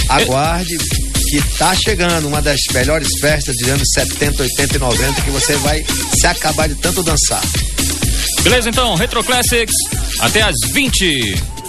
Aguarde 0.09 0.77
que 1.31 1.41
tá 1.57 1.73
chegando 1.73 2.27
uma 2.27 2.41
das 2.41 2.59
melhores 2.73 3.07
festas 3.21 3.55
de 3.55 3.69
anos 3.69 3.87
70, 3.93 4.43
80 4.43 4.75
e 4.75 4.79
90 4.79 5.21
que 5.21 5.29
você 5.29 5.55
vai 5.57 5.81
se 6.13 6.27
acabar 6.27 6.67
de 6.67 6.75
tanto 6.75 7.01
dançar. 7.01 7.41
Beleza, 8.43 8.67
então, 8.67 8.95
Retro 8.95 9.23
Classics, 9.23 9.73
até 10.19 10.41
às 10.41 10.55
20. 10.73 11.60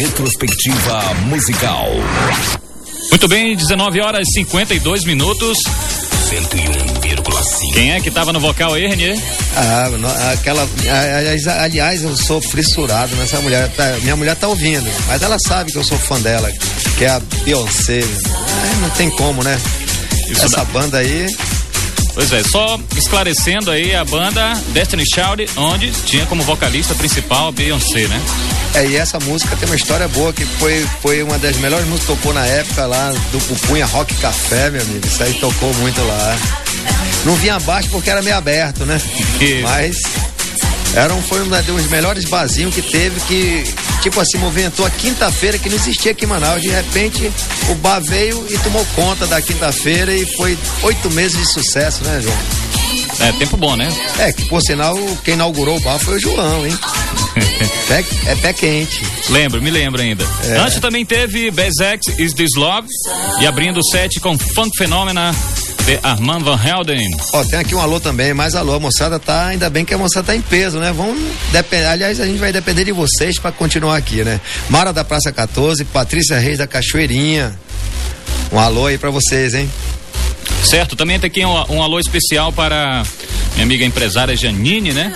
Retrospectiva 0.00 1.14
musical. 1.26 1.86
Muito 3.10 3.28
bem, 3.28 3.54
19 3.54 4.00
horas 4.00 4.26
e 4.28 4.32
52 4.32 5.04
minutos. 5.04 5.58
101,5. 6.30 7.72
Quem 7.74 7.92
é 7.92 8.00
que 8.00 8.10
tava 8.10 8.32
no 8.32 8.40
vocal 8.40 8.72
aí, 8.74 8.86
Renier? 8.86 9.18
Ah, 9.56 9.88
no- 9.90 10.08
aquela. 10.32 10.66
Aliás, 11.18 11.46
aliás, 11.48 12.02
eu 12.02 12.16
sou 12.16 12.40
fissurado 12.40 13.14
nessa 13.16 13.40
mulher. 13.40 13.68
tá- 13.72 13.98
minha 14.02 14.16
mulher 14.16 14.36
tá 14.36 14.48
ouvindo, 14.48 14.90
mas 15.06 15.20
ela 15.22 15.36
sabe 15.38 15.70
que 15.72 15.76
eu 15.78 15.84
sou 15.84 15.98
fã 15.98 16.18
dela, 16.20 16.50
que 16.96 17.04
é 17.04 17.08
a 17.10 17.20
Beyoncé. 17.44 18.00
Ah, 18.02 18.76
não 18.80 18.90
tem 18.90 19.10
como, 19.10 19.42
né? 19.42 19.60
Isso 20.30 20.46
Essa 20.46 20.58
dá- 20.58 20.64
banda 20.64 20.98
aí. 20.98 21.26
Pois 22.14 22.32
é, 22.32 22.42
só 22.44 22.78
esclarecendo 22.96 23.70
aí 23.70 23.94
a 23.94 24.04
banda 24.04 24.54
Destiny 24.68 25.04
Child, 25.06 25.48
onde 25.56 25.90
tinha 26.06 26.26
como 26.26 26.42
vocalista 26.42 26.94
principal 26.94 27.48
a 27.48 27.52
Beyoncé, 27.52 28.06
né? 28.08 28.20
É, 28.74 28.86
e 28.86 28.96
essa 28.96 29.18
música 29.18 29.56
tem 29.56 29.68
uma 29.68 29.76
história 29.76 30.06
boa, 30.08 30.32
que 30.32 30.44
foi, 30.44 30.86
foi 31.02 31.22
uma 31.22 31.38
das 31.38 31.56
melhores 31.56 31.86
músicas 31.86 32.08
que 32.08 32.16
tocou 32.16 32.32
na 32.32 32.46
época 32.46 32.86
lá 32.86 33.12
do 33.32 33.38
Pupunha 33.40 33.84
Rock 33.86 34.14
Café, 34.16 34.70
meu 34.70 34.80
amigo. 34.80 35.06
Isso 35.06 35.22
aí 35.22 35.34
tocou 35.34 35.72
muito 35.74 36.00
lá. 36.02 36.38
Não 37.24 37.34
vinha 37.36 37.56
abaixo 37.56 37.88
porque 37.90 38.08
era 38.08 38.22
meio 38.22 38.36
aberto, 38.36 38.86
né? 38.86 39.00
Isso. 39.40 39.62
Mas 39.62 39.96
era 40.94 41.14
um, 41.14 41.22
foi 41.22 41.42
um 41.42 41.48
dos 41.48 41.86
melhores 41.88 42.24
barzinhos 42.24 42.74
que 42.74 42.82
teve, 42.82 43.20
que, 43.20 43.64
tipo 44.02 44.20
assim, 44.20 44.38
movimentou 44.38 44.84
a 44.84 44.90
quinta-feira, 44.90 45.58
que 45.58 45.68
não 45.68 45.76
existia 45.76 46.12
aqui 46.12 46.24
em 46.24 46.28
Manaus. 46.28 46.62
De 46.62 46.68
repente, 46.68 47.30
o 47.68 47.74
bar 47.76 48.00
veio 48.00 48.44
e 48.50 48.58
tomou 48.58 48.84
conta 48.96 49.26
da 49.26 49.40
quinta-feira 49.40 50.12
e 50.12 50.26
foi 50.36 50.58
oito 50.82 51.10
meses 51.10 51.38
de 51.38 51.52
sucesso, 51.52 52.02
né, 52.04 52.20
João? 52.22 52.38
É, 53.20 53.32
tempo 53.32 53.56
bom, 53.56 53.76
né? 53.76 53.88
É, 54.18 54.32
que 54.32 54.46
por 54.46 54.62
sinal, 54.62 54.96
quem 55.24 55.34
inaugurou 55.34 55.76
o 55.76 55.80
bar 55.80 55.98
foi 55.98 56.16
o 56.16 56.18
João, 56.20 56.66
hein? 56.66 56.76
Pé- 57.86 58.04
é 58.26 58.34
pé 58.36 58.52
quente. 58.52 59.02
Lembro, 59.28 59.60
me 59.60 59.70
lembro 59.70 60.00
ainda. 60.00 60.24
É. 60.44 60.56
Antes 60.58 60.78
também 60.80 61.04
teve 61.04 61.50
Bezex 61.50 62.06
Is 62.18 62.32
This 62.32 62.52
Love 62.56 62.86
e 63.40 63.46
abrindo 63.46 63.78
o 63.80 63.84
set 63.84 64.20
com 64.20 64.38
Funk 64.38 64.70
Phenomena 64.78 65.34
de 65.84 65.98
Armand 66.02 66.40
Van 66.40 66.58
Helden. 66.64 67.08
Ó, 67.32 67.42
tem 67.44 67.58
aqui 67.58 67.74
um 67.74 67.80
alô 67.80 67.98
também, 68.00 68.32
mas 68.32 68.54
alô, 68.54 68.74
a 68.74 68.80
moçada 68.80 69.18
tá, 69.18 69.46
ainda 69.46 69.68
bem 69.68 69.84
que 69.84 69.92
a 69.92 69.98
moçada 69.98 70.28
tá 70.28 70.36
em 70.36 70.40
peso, 70.40 70.78
né? 70.78 70.92
Vamos 70.92 71.18
depender, 71.52 71.86
aliás, 71.86 72.20
a 72.20 72.26
gente 72.26 72.38
vai 72.38 72.52
depender 72.52 72.84
de 72.84 72.92
vocês 72.92 73.38
pra 73.38 73.50
continuar 73.50 73.96
aqui, 73.96 74.22
né? 74.24 74.40
Mara 74.68 74.92
da 74.92 75.04
Praça 75.04 75.32
14, 75.32 75.84
Patrícia 75.86 76.38
Reis 76.38 76.58
da 76.58 76.66
Cachoeirinha. 76.66 77.58
Um 78.52 78.58
alô 78.58 78.86
aí 78.86 78.98
pra 78.98 79.10
vocês, 79.10 79.52
hein? 79.54 79.68
Certo, 80.64 80.94
também 80.96 81.18
tem 81.18 81.28
aqui 81.28 81.44
um, 81.44 81.76
um 81.76 81.82
alô 81.82 81.98
especial 81.98 82.52
para 82.52 83.02
minha 83.54 83.64
amiga 83.64 83.84
empresária 83.84 84.36
Janine, 84.36 84.92
né? 84.92 85.12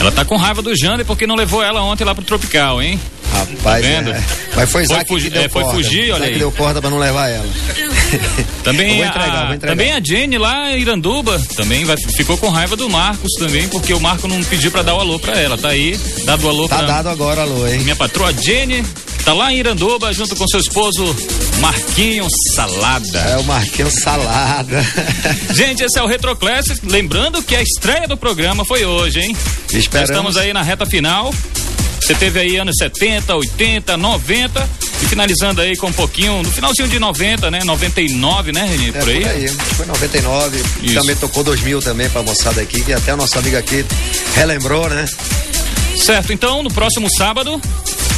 Ela 0.00 0.12
tá 0.12 0.24
com 0.24 0.36
raiva 0.36 0.62
do 0.62 0.76
Jander 0.76 1.04
porque 1.04 1.26
não 1.26 1.34
levou 1.34 1.62
ela 1.62 1.82
ontem 1.82 2.04
lá 2.04 2.14
pro 2.14 2.24
Tropical, 2.24 2.80
hein? 2.80 3.00
Rapaz, 3.32 3.82
Tá 3.84 3.88
vendo? 3.88 4.10
é. 4.10 4.24
Mas 4.56 4.70
foi 4.70 4.84
fugir- 5.06 5.36
é, 5.36 5.48
foi 5.48 5.62
corda. 5.62 5.76
fugir, 5.76 6.02
olha 6.12 6.16
Isaac 6.16 6.32
aí. 6.32 6.38
deu 6.38 6.50
corda 6.52 6.80
pra 6.80 6.88
não 6.90 6.98
levar 6.98 7.28
ela. 7.28 7.46
Também, 8.64 9.00
entregar, 9.00 9.52
a, 9.52 9.56
também 9.58 9.92
a 9.92 10.00
Jenny 10.02 10.36
lá 10.38 10.72
em 10.72 10.80
Iranduba 10.80 11.38
também 11.56 11.84
vai, 11.84 11.96
ficou 11.96 12.36
com 12.38 12.48
raiva 12.48 12.74
do 12.76 12.88
Marcos 12.88 13.32
também, 13.38 13.68
porque 13.68 13.92
o 13.94 14.00
Marco 14.00 14.26
não 14.28 14.42
pediu 14.44 14.70
pra 14.70 14.82
dar 14.82 14.94
o 14.94 15.00
alô 15.00 15.18
pra 15.18 15.38
ela. 15.38 15.56
Tá 15.58 15.68
aí, 15.68 15.98
dado 16.24 16.44
o 16.44 16.48
alô 16.48 16.68
Tá 16.68 16.78
pra 16.78 16.86
dado 16.86 17.08
agora, 17.08 17.42
alô, 17.42 17.66
hein? 17.66 17.80
minha 17.80 17.96
patroa 17.96 18.32
Jenny, 18.32 18.82
tá 19.24 19.32
lá 19.32 19.52
em 19.52 19.58
Iranduba 19.58 20.12
junto 20.12 20.34
com 20.36 20.46
seu 20.48 20.60
esposo 20.60 21.04
Marquinhos 21.60 22.32
Salada. 22.54 23.18
É 23.18 23.36
o 23.36 23.44
Marquinhos 23.44 23.94
Salada. 23.94 24.84
Gente, 25.54 25.82
esse 25.82 25.98
é 25.98 26.02
o 26.02 26.06
Retro 26.06 26.34
Classics. 26.36 26.80
Lembrando 26.82 27.42
que 27.42 27.54
a 27.54 27.62
estreia 27.62 28.06
do 28.08 28.16
programa 28.16 28.64
foi 28.64 28.84
hoje, 28.84 29.20
hein? 29.20 29.36
Já 29.70 29.78
Esperamos. 29.78 30.10
estamos 30.10 30.36
aí 30.36 30.52
na 30.52 30.62
reta 30.62 30.86
final. 30.86 31.32
Você 32.00 32.14
teve 32.14 32.40
aí 32.40 32.56
anos 32.56 32.76
70, 32.78 33.34
80, 33.36 33.96
90 33.98 34.68
E 35.02 35.06
finalizando 35.08 35.60
aí 35.60 35.76
com 35.76 35.88
um 35.88 35.92
pouquinho, 35.92 36.42
no 36.42 36.50
finalzinho 36.50 36.88
de 36.88 36.98
90, 36.98 37.50
né? 37.50 37.62
99, 37.64 38.50
né, 38.52 38.64
Reni? 38.64 38.88
É, 38.88 38.92
Por 38.92 39.08
aí? 39.10 39.20
por 39.20 39.30
aí. 39.30 39.48
Foi 39.48 39.86
99. 39.86 40.62
Isso. 40.82 40.94
Também 40.94 41.16
tocou 41.16 41.44
2000 41.44 41.82
também 41.82 42.08
pra 42.08 42.22
moçada 42.22 42.62
aqui, 42.62 42.82
que 42.82 42.92
até 42.94 43.12
o 43.12 43.16
nosso 43.16 43.38
amigo 43.38 43.56
aqui 43.58 43.84
relembrou, 44.34 44.88
né? 44.88 45.04
Certo, 45.96 46.32
então 46.32 46.62
no 46.62 46.70
próximo 46.72 47.08
sábado, 47.18 47.60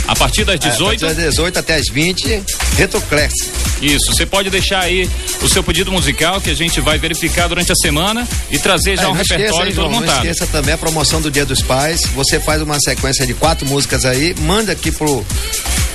a 0.06 0.14
partir 0.16 0.44
das 0.44 0.59
18. 0.59 1.05
É, 1.05 1.09
a 1.09 1.09
partir 1.09 1.22
das 1.22 1.35
18 1.35 1.59
até 1.59 1.74
as 1.77 1.86
20, 1.93 2.43
Retro 2.77 3.01
Classic. 3.02 3.51
Isso, 3.81 4.12
você 4.12 4.27
pode 4.27 4.51
deixar 4.51 4.81
aí 4.81 5.09
o 5.43 5.48
seu 5.48 5.62
pedido 5.62 5.90
musical 5.90 6.40
que 6.40 6.51
a 6.51 6.55
gente 6.55 6.81
vai 6.81 6.98
verificar 6.98 7.48
durante 7.48 7.72
a 7.72 7.74
semana 7.77 8.27
e 8.51 8.59
trazer 8.59 8.97
já 8.97 9.05
É, 9.05 9.06
um 9.09 9.14
não 9.14 9.20
esqueça, 9.22 9.39
repertório 9.39 9.68
hein, 9.70 9.74
todo 9.74 9.85
João, 9.85 9.93
não 9.93 10.01
montado. 10.01 10.16
esqueça 10.27 10.47
também 10.48 10.74
a 10.74 10.78
promoção 10.78 11.20
do 11.20 11.31
Dia 11.31 11.47
dos 11.47 11.62
Pais. 11.62 12.02
Você 12.14 12.39
faz 12.39 12.60
uma 12.60 12.78
sequência 12.81 13.27
de 13.27 13.32
quatro 13.35 13.66
músicas 13.66 14.05
aí, 14.05 14.35
manda 14.40 14.72
aqui 14.72 14.90
pro 14.93 15.24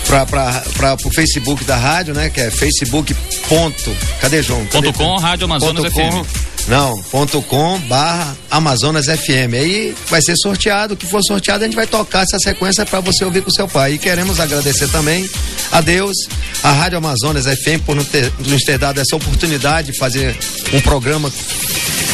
para 0.07 0.98
pro 0.98 1.10
Facebook 1.11 1.64
da 1.64 1.76
rádio, 1.76 2.14
né? 2.14 2.30
Que 2.30 2.41
é 2.41 2.52
Facebook 2.52 3.14
ponto, 3.48 3.95
cadê 4.22 4.41
João? 4.41 4.65
Cadê? 4.68 4.88
Ponto 4.88 4.98
com, 4.98 5.15
Rádio 5.18 5.45
Amazonas 5.45 5.84
Ponto 5.84 5.94
FM. 5.94 6.11
com, 6.11 6.26
não, 6.68 7.03
ponto 7.03 7.41
com 7.44 7.80
barra 7.82 8.36
Amazonas 8.49 9.06
FM. 9.06 9.53
Aí 9.53 9.95
vai 10.10 10.22
ser 10.22 10.36
sorteado, 10.38 10.94
o 10.94 10.98
que 10.98 11.06
for 11.06 11.22
sorteado 11.23 11.64
a 11.64 11.68
gente 11.68 11.76
vai 11.76 11.88
tocar 11.88 12.23
essa 12.23 12.38
sequência 12.40 12.86
para 12.86 12.99
você 12.99 13.23
ouvir 13.26 13.41
com 13.41 13.52
seu 13.52 13.68
pai. 13.68 13.94
E 13.94 13.98
queremos 13.98 14.40
agradecer 14.40 14.88
também 14.90 15.30
a 15.72 15.82
Deus, 15.82 16.15
a 16.64 16.72
Rádio 16.72 16.98
Amazonas 16.98 17.45
FM 17.45 17.84
por 17.86 17.95
nos 17.95 18.07
ter, 18.07 18.32
nos 18.40 18.64
ter 18.64 18.77
dado 18.77 18.99
essa 18.99 19.15
oportunidade 19.15 19.91
de 19.91 19.98
fazer 19.98 20.38
um 20.73 20.82
programa 20.82 21.32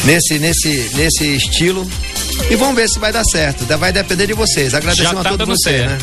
nesse, 0.04 0.38
nesse, 0.38 0.90
nesse 0.94 1.36
estilo. 1.36 1.88
E 2.50 2.56
vamos 2.56 2.74
ver 2.74 2.88
se 2.88 2.98
vai 2.98 3.12
dar 3.12 3.24
certo. 3.24 3.64
Vai 3.78 3.92
depender 3.92 4.26
de 4.26 4.34
vocês. 4.34 4.74
Agradecemos 4.74 5.12
Já 5.12 5.20
a 5.20 5.22
tá 5.22 5.30
todos 5.30 5.48
vocês, 5.48 5.86
né? 5.86 5.98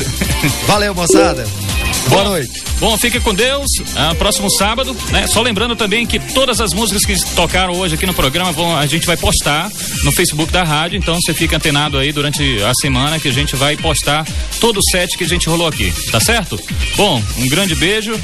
Valeu, 0.66 0.94
moçada. 0.94 1.44
Boa 2.08 2.24
noite. 2.24 2.62
Bom, 2.80 2.96
fique 2.98 3.20
com 3.20 3.32
Deus. 3.32 3.68
Ah, 3.94 4.14
próximo 4.14 4.50
sábado, 4.50 4.96
né? 5.10 5.26
Só 5.26 5.42
lembrando 5.42 5.76
também 5.76 6.06
que 6.06 6.18
todas 6.18 6.60
as 6.60 6.72
músicas 6.72 7.04
que 7.04 7.34
tocaram 7.34 7.74
hoje 7.74 7.94
aqui 7.94 8.06
no 8.06 8.14
programa 8.14 8.50
vão, 8.52 8.76
a 8.76 8.86
gente 8.86 9.06
vai 9.06 9.16
postar 9.16 9.70
no 10.02 10.10
Facebook 10.10 10.50
da 10.50 10.64
rádio. 10.64 10.96
Então 10.96 11.20
você 11.20 11.32
fica 11.32 11.56
antenado 11.56 11.98
aí 11.98 12.10
durante 12.10 12.62
a 12.62 12.72
semana 12.74 13.20
que 13.20 13.28
a 13.28 13.32
gente 13.32 13.54
vai 13.54 13.76
postar 13.76 14.26
todo 14.58 14.78
o 14.78 14.82
set 14.90 15.16
que 15.16 15.24
a 15.24 15.28
gente 15.28 15.48
rolou 15.48 15.68
aqui, 15.68 15.92
tá 16.10 16.18
certo? 16.20 16.58
Bom, 16.96 17.22
um 17.38 17.48
grande 17.48 17.74
beijo. 17.74 18.18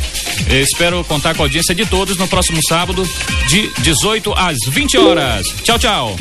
Eu 0.49 0.62
espero 0.62 1.05
contar 1.05 1.35
com 1.35 1.43
a 1.43 1.45
audiência 1.45 1.74
de 1.74 1.87
todos 1.87 2.16
no 2.16 2.27
próximo 2.27 2.61
sábado, 2.66 3.09
de 3.49 3.70
18 3.83 4.33
às 4.33 4.57
20 4.69 4.99
horas. 4.99 5.47
Tchau, 5.62 5.78
tchau. 5.78 6.16